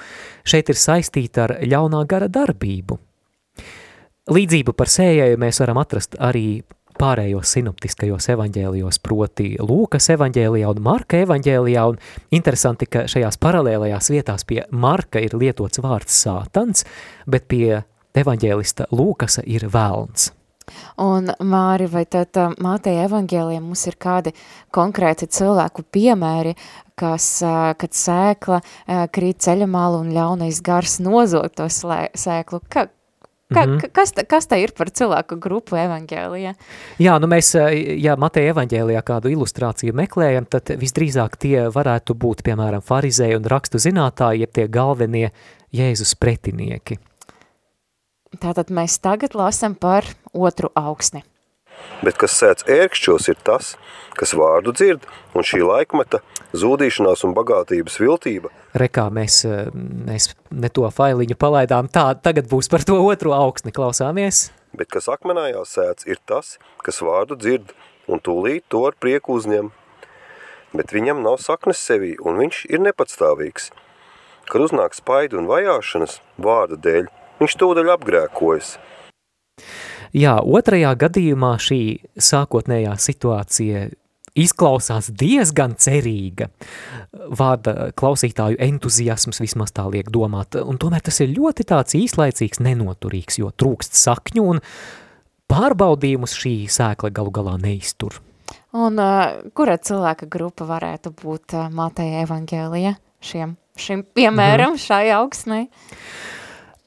[0.45, 2.99] šeit ir saistīta ar ļaunā gara darbību.
[4.33, 6.61] Līdzību par sējēju mēs varam atrast arī
[6.99, 11.99] pārējos sinoptiskajos evaņģēlijos, proti Lūkas evaņģēlijā un Marka evaņģēlijā, un
[12.35, 16.85] interesanti, ka šajās paralēlajās vietās pie Marka ir lietots vārds sātans,
[17.27, 17.83] bet pie
[18.17, 20.31] evaņģēlista Lūkasa ir vēlns.
[21.03, 24.31] Un, Māri, vai tad Māteja evaņģēlijā mums ir kādi
[24.73, 26.55] konkrēti cilvēku piemēri,
[26.99, 27.27] kas,
[27.79, 28.61] kad sēkla
[29.13, 32.61] krīt ceļamālu un ļaunais gars nozog to sēklu?
[32.71, 32.87] Ka,
[33.53, 33.91] Ka, mm -hmm.
[33.93, 36.53] kas, kas tā ir par cilvēku grupu evaņģēlijā?
[36.99, 37.53] Jā, nu mēs,
[38.01, 43.77] ja Mateja evaņģēlijā kādu ilustrāciju meklējam, tad visdrīzāk tie varētu būt, piemēram, farizēji un rakstu
[43.77, 45.31] zinātāji, jeb tie galvenie
[45.73, 46.99] Jēzus pretinieki.
[48.39, 51.23] Tātad mēs tagad lasam par otru augsni.
[52.03, 53.75] Bet kas sēdz ērkšķos ir tas,
[54.19, 56.19] kas vārdu dzird, un šī laikmeta
[56.57, 58.51] zūdīšanās un bagātības viltība.
[58.77, 63.71] Rekā mēs, eh, mēs ne to failiņu palaidām, tā tagad būs par to otru augsni,
[63.71, 64.51] klausāmies.
[64.73, 67.73] Bet kas akmenājā sēdz ir tas, kas vārdu dzird,
[68.07, 69.71] un tūlīt to ar prieku uzņem.
[70.73, 73.69] Bet viņam nav saknes sevī, un viņš ir nepatstāvīgs.
[74.49, 77.07] Kad uznāk spaidi un vajāšanas vārda dēļ,
[77.39, 78.77] viņš tūdaļ apgrēkojas.
[80.13, 81.81] Jā, otrajā gadījumā šī
[82.21, 83.87] sākotnējā situācija
[84.37, 86.49] izklausās diezgan cerīga.
[87.13, 93.39] Vārda klausītāju entuziasms vismaz tā liek domāt, un tomēr tas ir ļoti tāds īslaicīgs, nenoturīgs,
[93.41, 94.61] jo trūkst sakņu un
[95.51, 98.19] pārbaudījumus šī sēkla galu galā neiztur.
[98.73, 104.85] Un uh, kura cilvēka grupa varētu būt uh, Mātēja evangēlija šiem, šim piemēram, mm -hmm.
[104.85, 105.67] šai augsnei?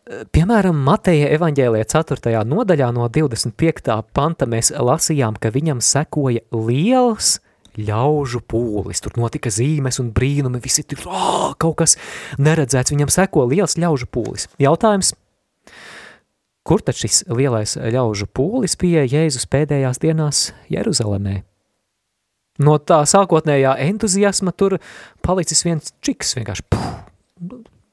[0.07, 2.31] Piemēram, Mateja evaņģēlē 4.
[2.47, 3.97] nodaļā no 25.
[4.15, 7.41] panta mēs lasījām, ka viņam sekoja liels
[7.75, 9.03] ļaužu pūlis.
[9.03, 11.97] Tur notika zīmes un brīnumi, visi tur ā, kaut kas
[12.39, 12.95] neredzēts.
[12.95, 14.47] Viņam seko liels ļaužu pūlis.
[14.63, 15.11] Jautājums,
[16.63, 21.41] kur tad šis lielais ļaužu pūlis bija Jēzus pēdējās dienās Jeruzalemē?
[22.63, 24.79] No tā sākotnējā entuziasma tur
[25.27, 26.91] palicis viens čiks, vienkārši puh,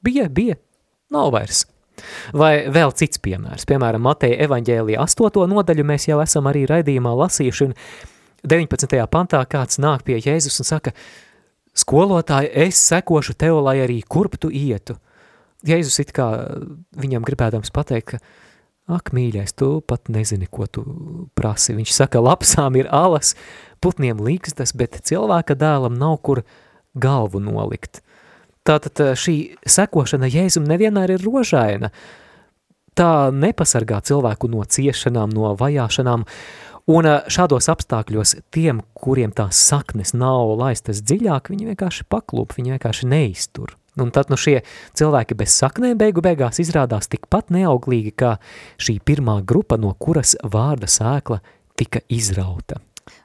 [0.06, 0.62] bija, bija,
[1.10, 1.66] nav vairs.
[2.36, 5.46] Vai vēl cits piemērs, piemēram, Mateja evaņģēlija 8.
[5.50, 7.76] nodaļu mēs jau esam arī raidījumā lasījuši, un
[8.44, 9.00] 19.
[9.12, 10.92] pantā kāds nāk pie Jēzus un saka,
[11.74, 14.98] skolotāji, es sekošu tev, lai arī kurp tu ietu.
[15.64, 16.28] Jēzus it kā
[17.00, 18.18] viņam gribēdams pateikt, ka,
[18.92, 20.84] ak, mīļais, tu pat nezini, ko tu
[21.38, 21.72] prasi.
[21.76, 23.32] Viņš saka, lapsām ir alas,
[23.80, 26.42] putniem līkstas, bet cilvēka dēlam nav kur
[27.00, 28.02] galvu nolikt.
[28.64, 29.36] Tātad eh, šī
[29.68, 31.90] sekošana Jēzum nevienmēr ir rožaina.
[32.96, 36.24] Tā nepasargā cilvēku no ciešanām, no vajāšanām,
[36.94, 42.76] un eh, šādos apstākļos tiem, kuriem tās saknes nav laistas dziļāk, viņi vienkārši paklūp, viņi
[42.76, 43.76] vienkārši neiztur.
[44.00, 44.56] Un tad nu šie
[44.96, 48.32] cilvēki bez saknēm beigu beigās izrādās tikpat neauglīgi kā
[48.80, 51.38] šī pirmā grupa, no kuras vārda sēkla
[51.78, 52.80] tika izrauta.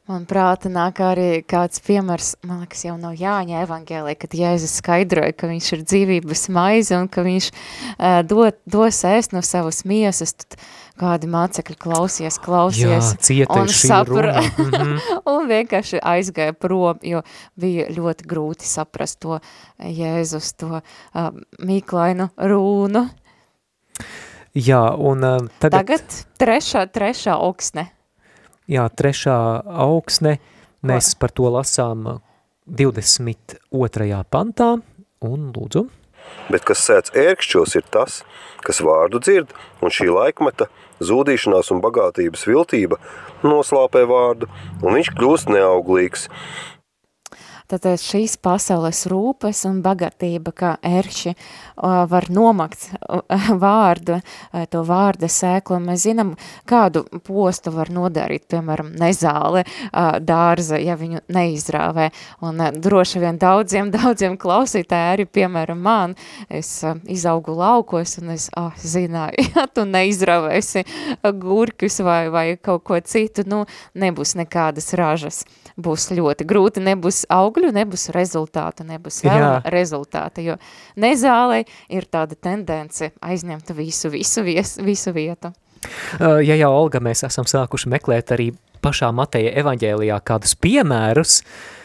[0.09, 5.35] Man prāta nāk arī kāds piemērs, man liekas, jau no Jāņa evangēlē, kad Jēzus skaidroja,
[5.37, 10.33] ka viņš ir dzīvības maize un ka viņš uh, dot, dos ēst no savas miesas,
[10.33, 10.57] tad
[10.99, 15.21] kādi mācekļi klausies, klausies Jā, un sapra, mm -hmm.
[15.29, 17.21] un vienkārši aizgāja prom, jo
[17.55, 19.39] bija ļoti grūti saprast to
[19.77, 21.29] Jēzus, to uh,
[21.61, 23.05] mīklainu rūnu.
[24.57, 25.85] Jā, un uh, tagad...
[25.85, 27.91] Tagad trešā, trešā oksne
[28.69, 29.37] jā, trešā
[29.85, 30.37] augsne,
[30.85, 32.19] mēs par to lasām
[32.69, 34.23] 22.
[34.29, 34.75] pantā,
[35.25, 35.87] un lūdzu.
[36.53, 38.21] Bet kas sēdz ērkšķos ir tas,
[38.65, 40.69] kas vārdu dzird, un šī laikmeta
[41.03, 42.99] zūdīšanās un bagātības viltība
[43.45, 44.49] noslāpē vārdu,
[44.83, 46.27] un viņš kļūst neauglīgs,
[47.69, 51.35] Tad šīs pasaules rūpes un bagātība, kā ērši,
[52.09, 52.87] var nomakt
[53.63, 54.15] vārdu,
[54.73, 55.77] to vārda sēklu.
[55.83, 56.31] Mēs zinām,
[56.65, 59.61] kādu postu var nodarīt, piemēram, nezāle
[59.93, 62.09] dārza, ja viņu neizrāvē.
[62.41, 66.17] Un droši vien daudziem, daudziem klausītāji arī, piemēram, man,
[66.49, 66.71] es
[67.05, 70.87] izaugu laukos un es ah, zināju, ja tu neizrāvēsi
[71.37, 73.61] gurkus vai, vai kaut ko citu, nu,
[73.93, 75.43] nebūs nekādas ražas.
[75.79, 80.57] Būs ļoti grūti, nebūs augļu augļu, nebūs rezultātu, nebūs vēl rezultāta, jo
[80.99, 85.51] nezālei ir tāda tendence aizņemt visu, visu, vies, visu vietu.
[86.19, 88.51] Uh, ja jau, Olga, mēs esam sākuši meklēt arī
[88.83, 91.79] pašā Mateja evaņģēlijā kādus piemērus, uh,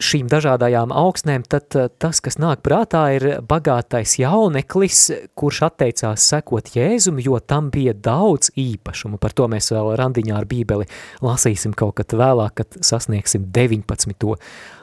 [0.00, 5.02] šīm dažādajām augsnēm, tad eh, tas, kas nāk prātā, ir bagātais jauneklis,
[5.38, 9.20] kurš atteicās sekot Jēzum, jo tam bija daudz īpašumu.
[9.20, 10.88] Par to mēs vēl randiņā ar bībeli
[11.24, 14.38] lasīsim kaut kad vēlāk, kad sasniegsim 19.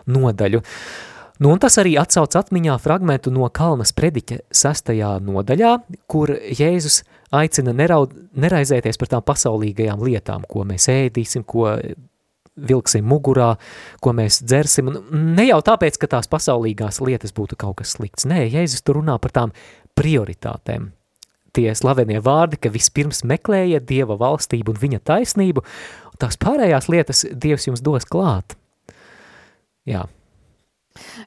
[0.09, 0.63] Nodaļu.
[1.37, 5.75] Nu, un tas arī atsauc atmiņā fragmentu no Kalnas prediķa sastajā nodaļā,
[6.09, 7.03] kur Jēzus
[7.37, 11.69] aicina neraud, neraizēties par tām pasaulīgajām lietām, ko mēs ēdīsim, ko
[12.57, 13.53] vilksim mugurā,
[14.01, 14.89] ko mēs dzersim.
[14.89, 18.25] Un ne jau tāpēc, ka tās pasaulīgās lietas būtu kaut kas slikts.
[18.29, 19.53] Nē, Jēzus tur runā par tām
[19.97, 20.91] prioritātēm.
[21.57, 25.63] Tie slavenie vārdi, ka vispirms meklējiet Dieva valstību un viņa taisnību,
[26.11, 28.57] un tās pārējās lietas Dievs jums dos klāt.
[29.87, 30.05] Jā,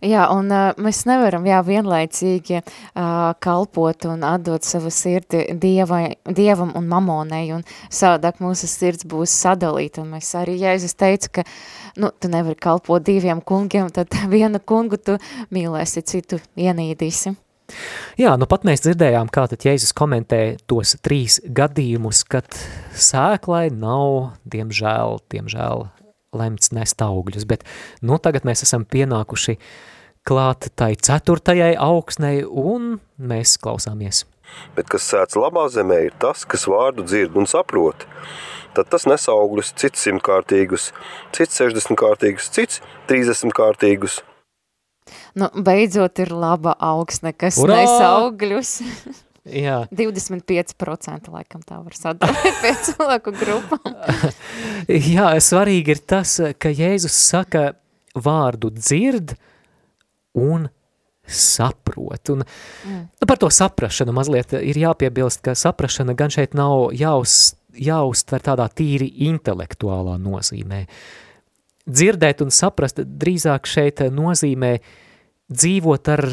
[0.03, 6.73] Jā, un uh, mēs nevaram jā, vienlaicīgi uh, kalpot un atdot savu sirdi dievai, dievam
[6.79, 11.47] un mamonai, un savādāk mūsu sirds būs sadalīta, un mēs arī, Jēzus teica, ka,
[12.01, 15.21] nu, tu nevari kalpot diviem kungiem, tad vienu kungu tu
[15.55, 17.37] mīlēsi, citu ienīdīsi.
[18.19, 22.49] Jā, nu pat mēs dzirdējām, kā tad Jēzus komentē tos trīs gadījumus, kad
[22.99, 25.87] sēklai nav, diemžēl, diemžēl
[26.37, 27.65] lemts nest augļus, bet
[28.07, 29.57] nu tagad mēs esam pienākuši
[30.27, 34.25] klāt tai ceturtajai augsnei un mēs klausāmies.
[34.75, 38.07] Bet kas sēdz labā zemē ir tas, kas vārdu dzird un saprot.
[38.75, 40.91] Tad tas nes augļus, cits simtkārtīgus,
[41.35, 44.21] cits sešdesmitkārtīgus, cits trīsdesmitkārtīgus.
[45.39, 47.81] Nu, beidzot ir laba augsne, kas Urā!
[47.81, 48.77] nes augļus.
[49.49, 49.87] Jā.
[49.89, 53.95] 25% laikam tā var sadalīt pie cilvēku grupām.
[55.15, 57.71] Jā, svarīgi ir tas, ka Jēzus saka
[58.13, 59.33] vārdu dzird
[60.37, 60.69] un
[61.31, 62.35] saprot.
[62.35, 63.01] Un, mm.
[63.17, 68.69] nu, par to saprašanu mazliet ir jāpiebilst, ka saprašana gan šeit nav jāuz, jāuztver tādā
[68.77, 70.85] tīri intelektuālā nozīmē.
[71.91, 74.77] Dzirdēt un saprast drīzāk šeit nozīmē
[75.51, 76.27] dzīvot ar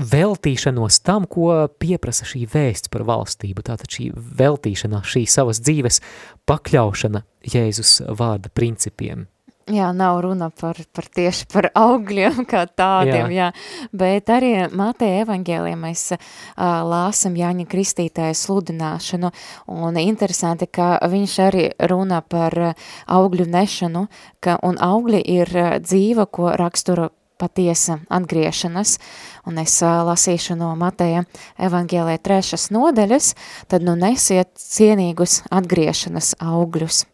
[0.00, 6.00] veltīšanos tam, ko pieprasa šī vēsts par valstību, tātad šī veltīšanās, šī savas dzīves
[6.48, 9.28] pakļaušana Jēzus vārda principiem.
[9.70, 13.50] Jā, nav runa par, par tieši par augļiem kā tādiem, jā.
[13.52, 13.90] jā.
[13.94, 16.24] Bet arī Mateja evangēlijā mēs uh,
[16.90, 19.30] lāsam Jāņa Kristītāja sludināšanu,
[19.70, 22.56] un interesanti, ka viņš arī runā par
[23.06, 24.06] augļu nešanu,
[24.42, 25.54] ka, un augļi ir
[25.86, 27.10] dzīva, ko raksturo
[27.40, 28.98] patiesa atgriešanas,
[29.48, 31.24] un es lasīšu no Mateja
[31.56, 33.32] evangēlē trešas nodaļas,
[33.72, 37.06] tad nu nesiet cienīgus atgriešanas augļus.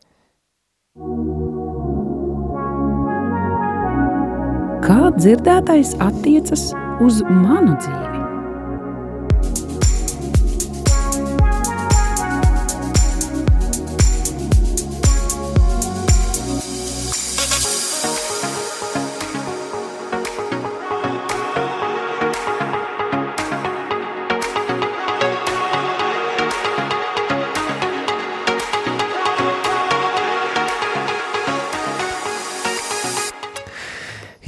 [4.87, 6.69] Kā dzirdētais attiecas
[7.03, 8.16] uz manu dzīvi?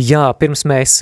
[0.09, 1.01] Jā, pirms mēs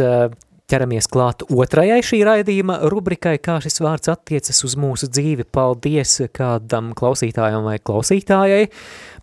[0.70, 5.46] ķeramies klāt otrajai šī raidījuma rubrikai, kā šis vārds attiecas uz mūsu dzīvi.
[5.54, 8.64] Paldies kādam klausītājam vai klausītājai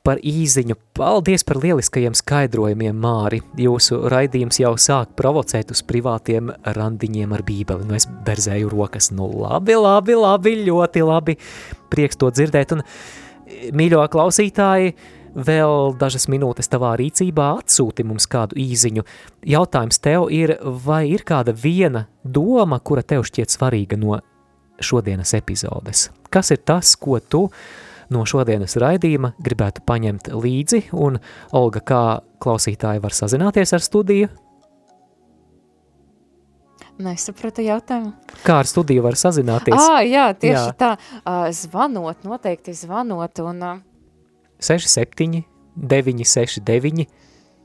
[0.07, 0.77] par īziņu.
[0.95, 3.41] Paldies par lieliskajiem skaidrojumiem, Māri.
[3.59, 7.87] Jūsu raidījums jau sāk provocēt uz privātiem randiņiem ar bībeli.
[7.89, 9.11] Nu, es berzēju rokas.
[9.15, 11.37] Nu, labi, labi, labi, ļoti labi.
[11.91, 12.77] Prieks to dzirdēt.
[12.77, 12.85] Un,
[13.75, 14.95] mīļo klausītāji,
[15.35, 19.05] vēl dažas minūtes tavā rīcībā atsūti mums kādu īziņu.
[19.49, 24.19] Jautājums tev ir, vai ir kāda viena doma, kura tev šķiet svarīga no
[24.83, 26.09] šodienas epizodes?
[26.33, 27.47] Kas ir tas, ko tu
[28.13, 31.19] no šodienas raidījuma gribētu paņemt līdzi, un
[31.55, 32.03] Olga, kā
[32.43, 34.31] klausītāji var sazināties ar studiju?
[37.01, 38.11] Nesapratu jautājumu.
[38.45, 39.73] Kā ar studiju var sazināties?
[39.73, 40.75] Ā, jā, tieši jā.
[40.77, 40.91] tā,
[41.57, 43.79] zvanot, noteikti zvanot, un uh,
[44.63, 45.43] 67,
[45.75, 47.07] 969,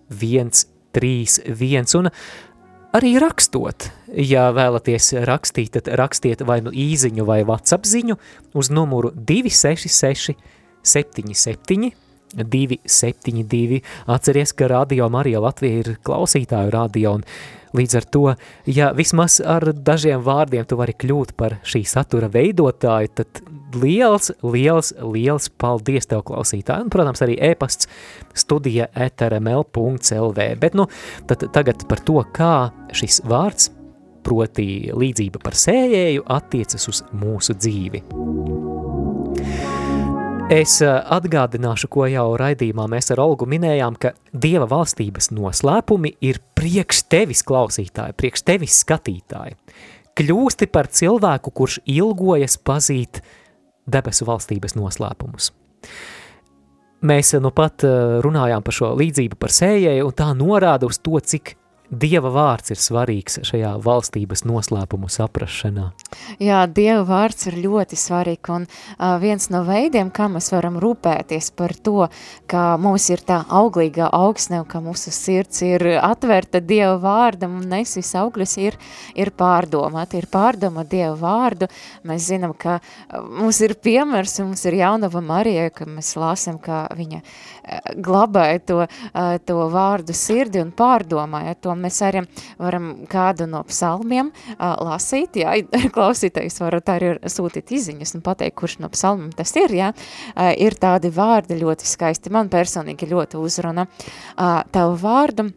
[0.08, 2.10] 131 un
[2.96, 3.90] arī rakstot.
[4.08, 8.18] Ja vēlaties rakstīt, tad rakstiet vai nu īziņu vai WhatsApp ziņu
[8.58, 10.34] uz numuru 266
[10.82, 11.92] 77
[12.34, 13.80] 272.
[14.06, 17.24] Atceries, ka Radio Marija Latvija ir klausītāju radio un
[17.76, 18.22] Līdz ar to,
[18.64, 23.42] ja vismaz ar dažiem vārdiem tu vari kļūt par šī satura veidotāju, tad
[23.76, 27.88] liels, liels, liels paldies tev klausītāji, un, protams, arī e-pasts
[28.38, 30.88] studija etrml.lv, bet, nu,
[31.28, 32.54] tad tagad par to, kā
[32.96, 33.72] šis vārds,
[34.28, 38.02] proti līdzība par sējēju, attiecas uz mūsu dzīvi.
[40.48, 46.40] Es eh, atgādināšu, ko jau raidījumā mēs ar Olgu minējām, ka Dieva valstības noslēpumi ir
[46.56, 49.58] priekš tevis klausītāji, priekš tevis skatītāji.
[50.16, 53.20] Kļūsti par cilvēku, kurš ilgojas pazīt
[53.88, 55.52] debesu valstības noslēpumus.
[57.08, 61.20] Mēs nu pat eh, runājām par šo līdzību par sējēju, un tā norāda uz to,
[61.20, 61.54] cik
[61.88, 65.86] Dieva vārds ir svarīgs šajā valstības noslēpumu saprašanā.
[66.36, 71.48] Jā, Dieva vārds ir ļoti svarīgs, un uh, viens no veidiem, kā mēs varam rūpēties
[71.56, 72.10] par to,
[72.50, 77.72] ka mums ir tā auglīgā augsne, un ka mūsu sirds ir atvērta Dieva vārdam, un
[77.72, 78.76] nesis augļus ir,
[79.16, 81.70] ir pārdomāt, ir pārdoma Dieva vārdu.
[82.04, 82.82] Mēs zinām, ka
[83.16, 87.24] mums ir piemērs, mums ir jaunava Marija, ka mēs lāsam, ka viņa
[88.04, 88.78] glabāja to,
[89.48, 91.56] to vārdu sirdi un pārdomāja.
[91.64, 92.24] To mēs arī
[92.58, 95.56] varam kādu no psalmiem lasīt, jā,
[95.96, 99.92] klausītājs varat arī sūtīt izziņas un pateikt, kurš no psalmiem tas ir, jā,
[100.58, 103.86] ir tādi vārdi ļoti skaisti, man personīgi ļoti uzruna
[104.72, 105.50] tavu vārdu,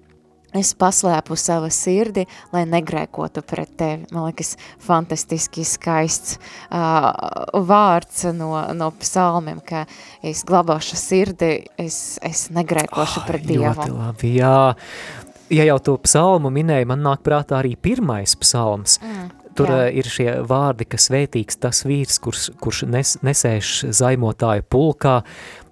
[0.57, 4.05] Es paslēpu savu sirdi, lai negrēkotu pret tevi.
[4.11, 7.07] Man liekas, fantastiski skaists uh,
[7.55, 9.85] vārds no, no psalmiem, ka
[10.19, 13.71] es glabāšu sirdi, es, es negrēkošu oh, pret Dievu.
[13.71, 14.55] Ļoti labi, jā
[15.51, 18.97] ja jau to psalmu minēja, man nāk prātā arī pirmais psalms.
[19.03, 19.29] Mm.
[19.51, 19.87] Tur Jā.
[19.99, 25.17] ir šie vārdi, ka svētīgs tas vīrs, kurš, kurš nes, nesēž zaimotāju pulkā,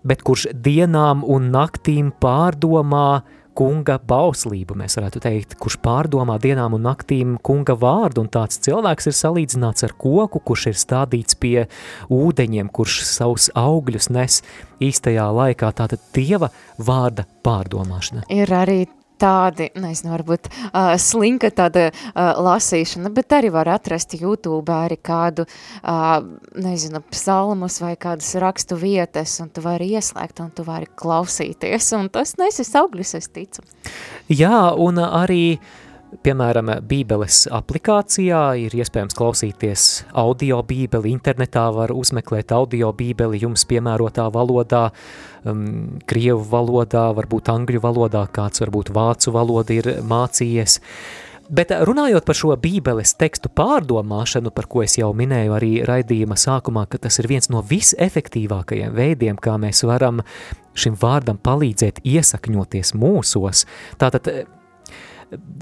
[0.04, 3.22] bet kurš dienām un naktīm pārdomā
[3.60, 9.10] kunga bauslību, mēs varētu teikt, kurš pārdomā dienām un naktīm kunga vārdu, un tāds cilvēks
[9.12, 11.66] ir salīdzināts ar koku, kurš ir stādīts pie
[12.14, 14.40] ūdeņiem, kurš savus augļus nes
[14.84, 18.24] īstajā laikā, tātad Dieva vārda pārdomāšana.
[18.32, 18.86] Ir arī
[19.20, 25.46] tādi, nezinu, varbūt uh, slinka tāda uh, lasīšana, bet arī var atrast YouTube arī kādu,
[25.84, 26.20] uh,
[26.60, 32.10] nezinu, psalmus vai kādas rakstu vietas, un tu vari ieslēgt, un tu vari klausīties, un
[32.14, 33.66] tas nesis augļus, es ticu.
[34.30, 35.60] Jā, un arī
[36.10, 39.84] Piemēram, Bībeles aplikācijā ir iespējams klausīties
[40.18, 44.88] audio bībeli, internetā var uzmeklēt audio bībeli jums piemērotā valodā,
[45.46, 45.62] um,
[46.10, 50.80] krievu valodā, varbūt angļu valodā, kāds varbūt vācu valoda ir mācījies.
[51.50, 56.88] Bet runājot par šo bībeles tekstu pārdomāšanu, par ko es jau minēju arī raidījuma sākumā,
[56.90, 60.26] ka tas ir viens no visefektīvākajiem veidiem, kā mēs varam
[60.74, 63.68] šim vārdam palīdzēt iesakņoties mūsos.
[64.02, 64.50] Tātad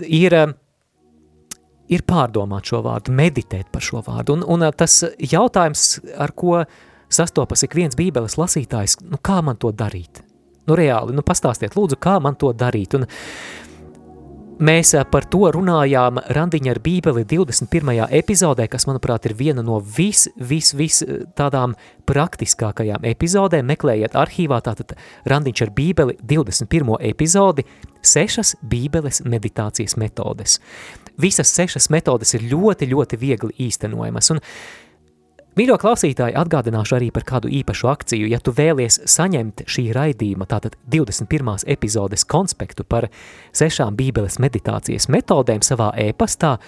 [0.08, 0.36] ir,
[1.88, 4.38] ir pārdomāt šo vārdu, meditēt par šo vārdu.
[4.38, 6.62] Un, un tas jautājums, ar ko
[7.10, 10.24] sastopas ik viens bībeles lasītājs, nu kā man to darīt?
[10.68, 12.98] Nu reāli, nu pastāstiet lūdzu, kā man to darīt?
[12.98, 13.08] Un
[14.58, 18.08] Mēs par to runājām Randiņa ar Bībeli 21.
[18.18, 21.04] epizodē, kas, manuprāt, ir viena no vis, vis, vis
[21.38, 21.76] tādām
[22.10, 23.70] praktiskākajām epizodēm.
[23.70, 24.96] Meklējiet arhīvā tātad
[25.30, 26.98] Randiņš ar Bībeli 21.
[27.06, 27.68] epizodi,
[28.08, 30.60] sešas Bībeles meditācijas metodes.
[31.18, 34.44] Visas sešas metodes ir ļoti, ļoti viegli īstenojamas, un
[35.58, 38.28] Mīļo klausītāji, atgādināšu arī par kādu īpašu akciju.
[38.30, 41.64] Ja tu vēlies saņemt šī raidījuma, tātad 21.
[41.74, 43.08] epizodes konspektu par
[43.58, 46.60] sešām bībeles meditācijas metodēm savā e-pastā,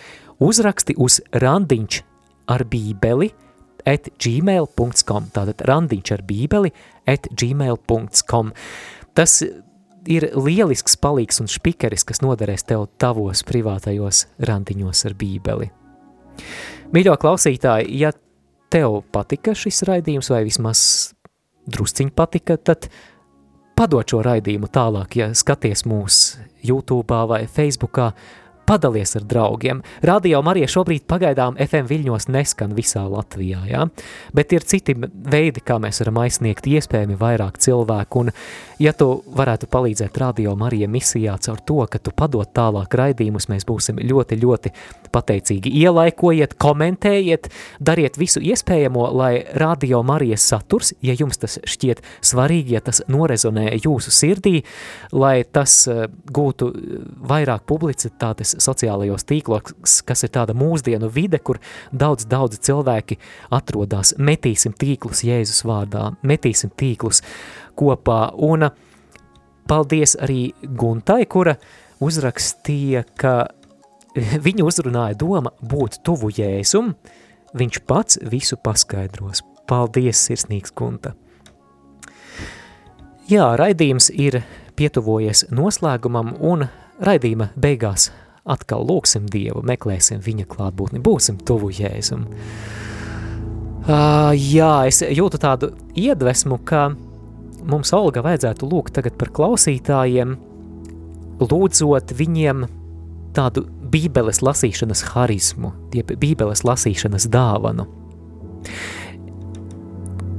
[0.41, 1.99] uzraksti uz randiņš
[2.49, 3.29] ar bībeli
[3.85, 6.73] at gmail.com, tātad randiņš ar bībeli
[7.13, 8.53] at gmail.com.
[9.13, 9.37] Tas
[10.09, 15.69] ir lielisks palīgs un špikeris, kas noderēs tev tavos privātajos randiņos ar bībeli.
[16.95, 18.11] Mīļo klausītāji, ja
[18.73, 20.81] tev patika šis raidījums, vai vismaz
[21.69, 22.89] drusciņi patika, tad
[23.77, 28.11] padod šo raidījumu tālāk, ja skaties mūs YouTube vai Facebookā,
[28.69, 29.81] padalies ar draugiem.
[30.05, 33.87] Radio Marija šobrīd pagaidām FM viļņos neskan visā Latvijā, ja?
[34.35, 38.29] bet ir citi veidi, kā mēs varam aizsniegt iespējami vairāk cilvēku, un
[38.77, 39.07] ja tu
[39.39, 44.37] varētu palīdzēt Radio Marija misijā caur to, ka tu padot tālāk raidījumus, mēs būsim ļoti,
[44.43, 44.73] ļoti
[45.13, 45.71] pateicīgi.
[45.83, 47.49] Ielaikojiet, komentējiet,
[47.79, 53.71] dariet visu iespējamo, lai Radio Marijas saturs, ja jums tas šķiet svarīgi, ja tas norezonē
[53.77, 54.63] jūsu sirdī,
[55.11, 56.71] lai tas uh, gūtu
[57.29, 63.19] vairāk publicitātes sociālajos tīklos, kas ir tāda mūsdienu vide, kur daudz, daudz cilvēki
[63.55, 64.15] atrodas.
[64.17, 67.23] Metīsim tīklus Jēzus vārdā, metīsim tīklus
[67.79, 68.21] kopā.
[68.35, 68.69] Un
[69.69, 71.55] paldies arī Guntai, kura
[72.03, 73.35] uzrakstīja, ka
[74.47, 76.93] viņu uzrunāja doma būt tuvu Jēzum,
[77.57, 79.43] viņš pats visu paskaidros.
[79.69, 81.13] Paldies, sirsnīgs Gunta!
[83.29, 84.39] Jā, raidījums ir
[84.79, 86.65] pietuvojies noslēgumam un
[87.05, 88.07] raidījuma beigās
[88.49, 92.25] atkal lūksim Dievu, meklēsim viņa klātbūtni, būsim tuvu Jēzum.
[93.89, 96.89] Uh, jā, es jūtu tādu iedvesmu, ka
[97.69, 100.35] mums Olga vajadzētu lūgt tagad par klausītājiem,
[101.39, 102.65] lūdzot viņiem
[103.37, 107.87] tādu bībeles lasīšanas harizmu, jeb bībeles lasīšanas dāvanu.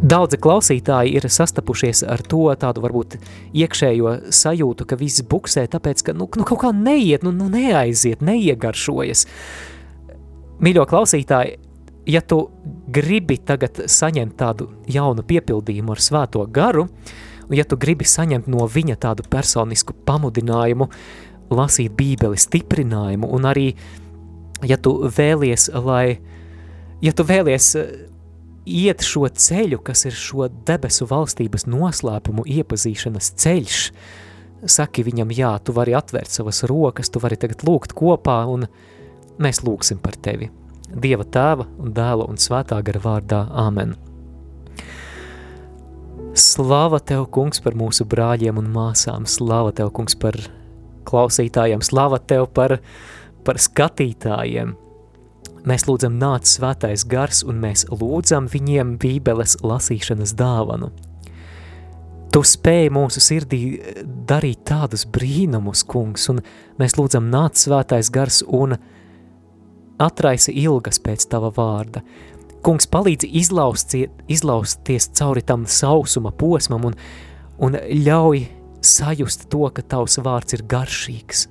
[0.00, 3.18] Daudzi klausītāji ir sastapušies ar to tādu varbūt
[3.52, 8.22] iekšējo sajūtu, ka viss buksē, tāpēc, ka nu, nu kaut kā neiet, nu, nu neaiziet,
[8.24, 9.26] neiegaršojas.
[10.64, 11.58] Mīļo klausītāji,
[12.08, 12.46] ja tu
[12.88, 16.86] gribi tagad saņemt tādu jaunu piepildījumu ar svēto garu,
[17.50, 20.88] un ja tu gribi saņemt no viņa tādu personisku pamudinājumu,
[21.50, 23.72] lasīt bībeli stiprinājumu, un arī,
[24.66, 26.20] ja tu vēlies, lai,
[27.02, 27.74] ja tu vēlies
[28.70, 33.80] iet šo ceļu, kas ir šo debesu valstības noslēpumu iepazīšanas ceļš,
[34.68, 38.68] saki viņam, jā, tu vari atvērt savas rokas, tu vari tagad lūgt kopā, un
[39.40, 40.50] mēs lūgsim par tevi.
[40.90, 43.44] Dieva tēva un dēla un svētā gara vārdā.
[43.62, 43.94] Āmen.
[46.34, 50.36] Slava Tev, kungs, par mūsu brāļiem un māsām, slava Tev, kungs, par
[51.08, 52.78] klausītājiem, slava Tev par,
[53.44, 54.76] par skatītājiem,
[55.68, 60.88] Mēs lūdzam nāc svētais gars un mēs lūdzam viņiem bībeles lasīšanas dāvanu.
[62.32, 63.60] Tu spēji mūsu sirdī
[64.28, 66.40] darīt tādus brīnumus, kungs, un
[66.80, 68.76] mēs lūdzam nāc svētais gars un
[70.00, 72.00] atraisi ilgas pēc tava vārda.
[72.64, 76.96] Kungs palīdzi izlausties cauri tam sausuma posmam un,
[77.60, 78.46] un ļauj
[78.84, 81.46] sajust to, ka tavs vārds ir garšīgs.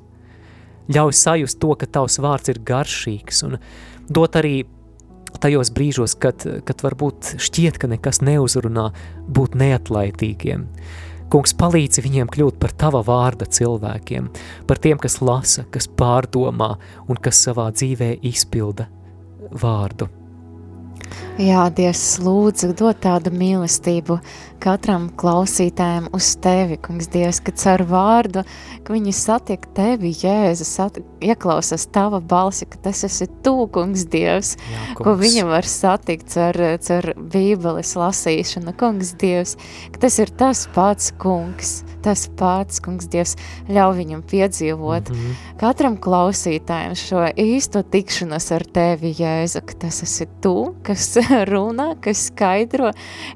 [0.90, 3.58] Ļauj sajust to, ka tavs vārds ir garšīgs un
[4.10, 4.64] dot arī
[5.38, 8.90] tajos brīžos, kad, kad varbūt šķiet, ka nekas neuzrunā,
[9.30, 10.66] būt neatlaidīgiem.
[11.30, 14.32] Kungs palīdzi viņiem kļūt par tava vārda cilvēkiem,
[14.66, 16.72] par tiem, kas lasa, kas pārdomā
[17.06, 18.90] un kas savā dzīvē izpilda
[19.54, 20.10] vārdu.
[21.40, 24.18] Jā, Dievs, lūdzu, dod tādu mīlestību
[24.60, 28.44] katram klausītājam uz tevi, kungs, Dievs, ka caur vārdu,
[28.84, 34.58] ka viņi satiek tevi, Jēzu, satiek, ieklausās tava balsi, ka tas esi tu, kungs, Dievs,
[34.60, 35.06] Jā, kungs.
[35.06, 39.56] ko viņi var satikt caur, caur bībeles lasīšanu, kungs, Dievs,
[39.96, 41.74] ka tas ir tas pats, kungs,
[42.04, 43.38] tas pats, kungs, Dievs,
[43.72, 45.56] ļauj viņam piedzīvot mm -hmm.
[45.64, 51.16] katram klausītājam šo īsto tikšanos ar tevi, Jēzu, ka tas esi tu, kas
[51.52, 52.92] runā, kas skaidro,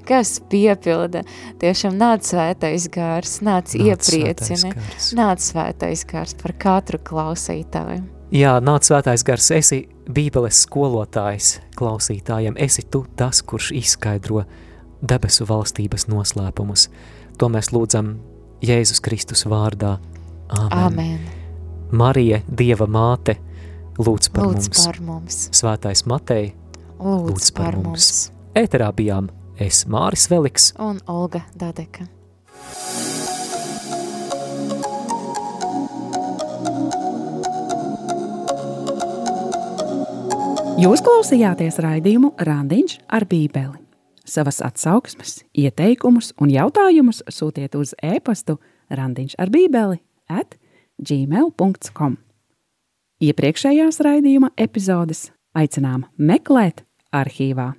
[0.07, 1.23] kas piepilda.
[1.61, 4.73] Tiešām nāc svētais gārs, nāc, nāc iepriecini,
[5.19, 8.03] nāc svētais gārs par katru klausītāju.
[8.33, 14.43] Jā, nāc svētais gars, esi bībeles skolotājs klausītājiem, esi tu tas, kurš izskaidro
[15.03, 16.87] debesu valstības noslēpumus.
[17.37, 18.15] To mēs lūdzam
[18.63, 19.97] Jēzus Kristus vārdā.
[20.53, 20.79] Āmen.
[20.79, 21.23] Āmen.
[21.93, 23.35] Marija, Dieva māte,
[24.01, 24.85] lūdz par lūdz mums.
[24.87, 25.39] Par mums.
[25.53, 26.53] Svētais Matei,
[27.03, 27.87] lūdz, lūdz par, mums.
[27.87, 28.09] mums.
[28.55, 29.29] Ēterā bijām
[29.61, 32.07] es Māris Veliks un Olga Dadeka.
[40.83, 43.77] Jūs klausījāties raidījumu Randiņš ar Bībeli.
[44.23, 48.55] Savas atsauksmes, ieteikumus un jautājumus sūtiet uz e-pastu
[48.87, 49.99] randiņš ar bībeli
[50.31, 50.55] at
[51.03, 52.17] gmail.com.
[53.23, 57.71] Iepriekšējās raidījuma epizodes aicinām meklēt arhīvā.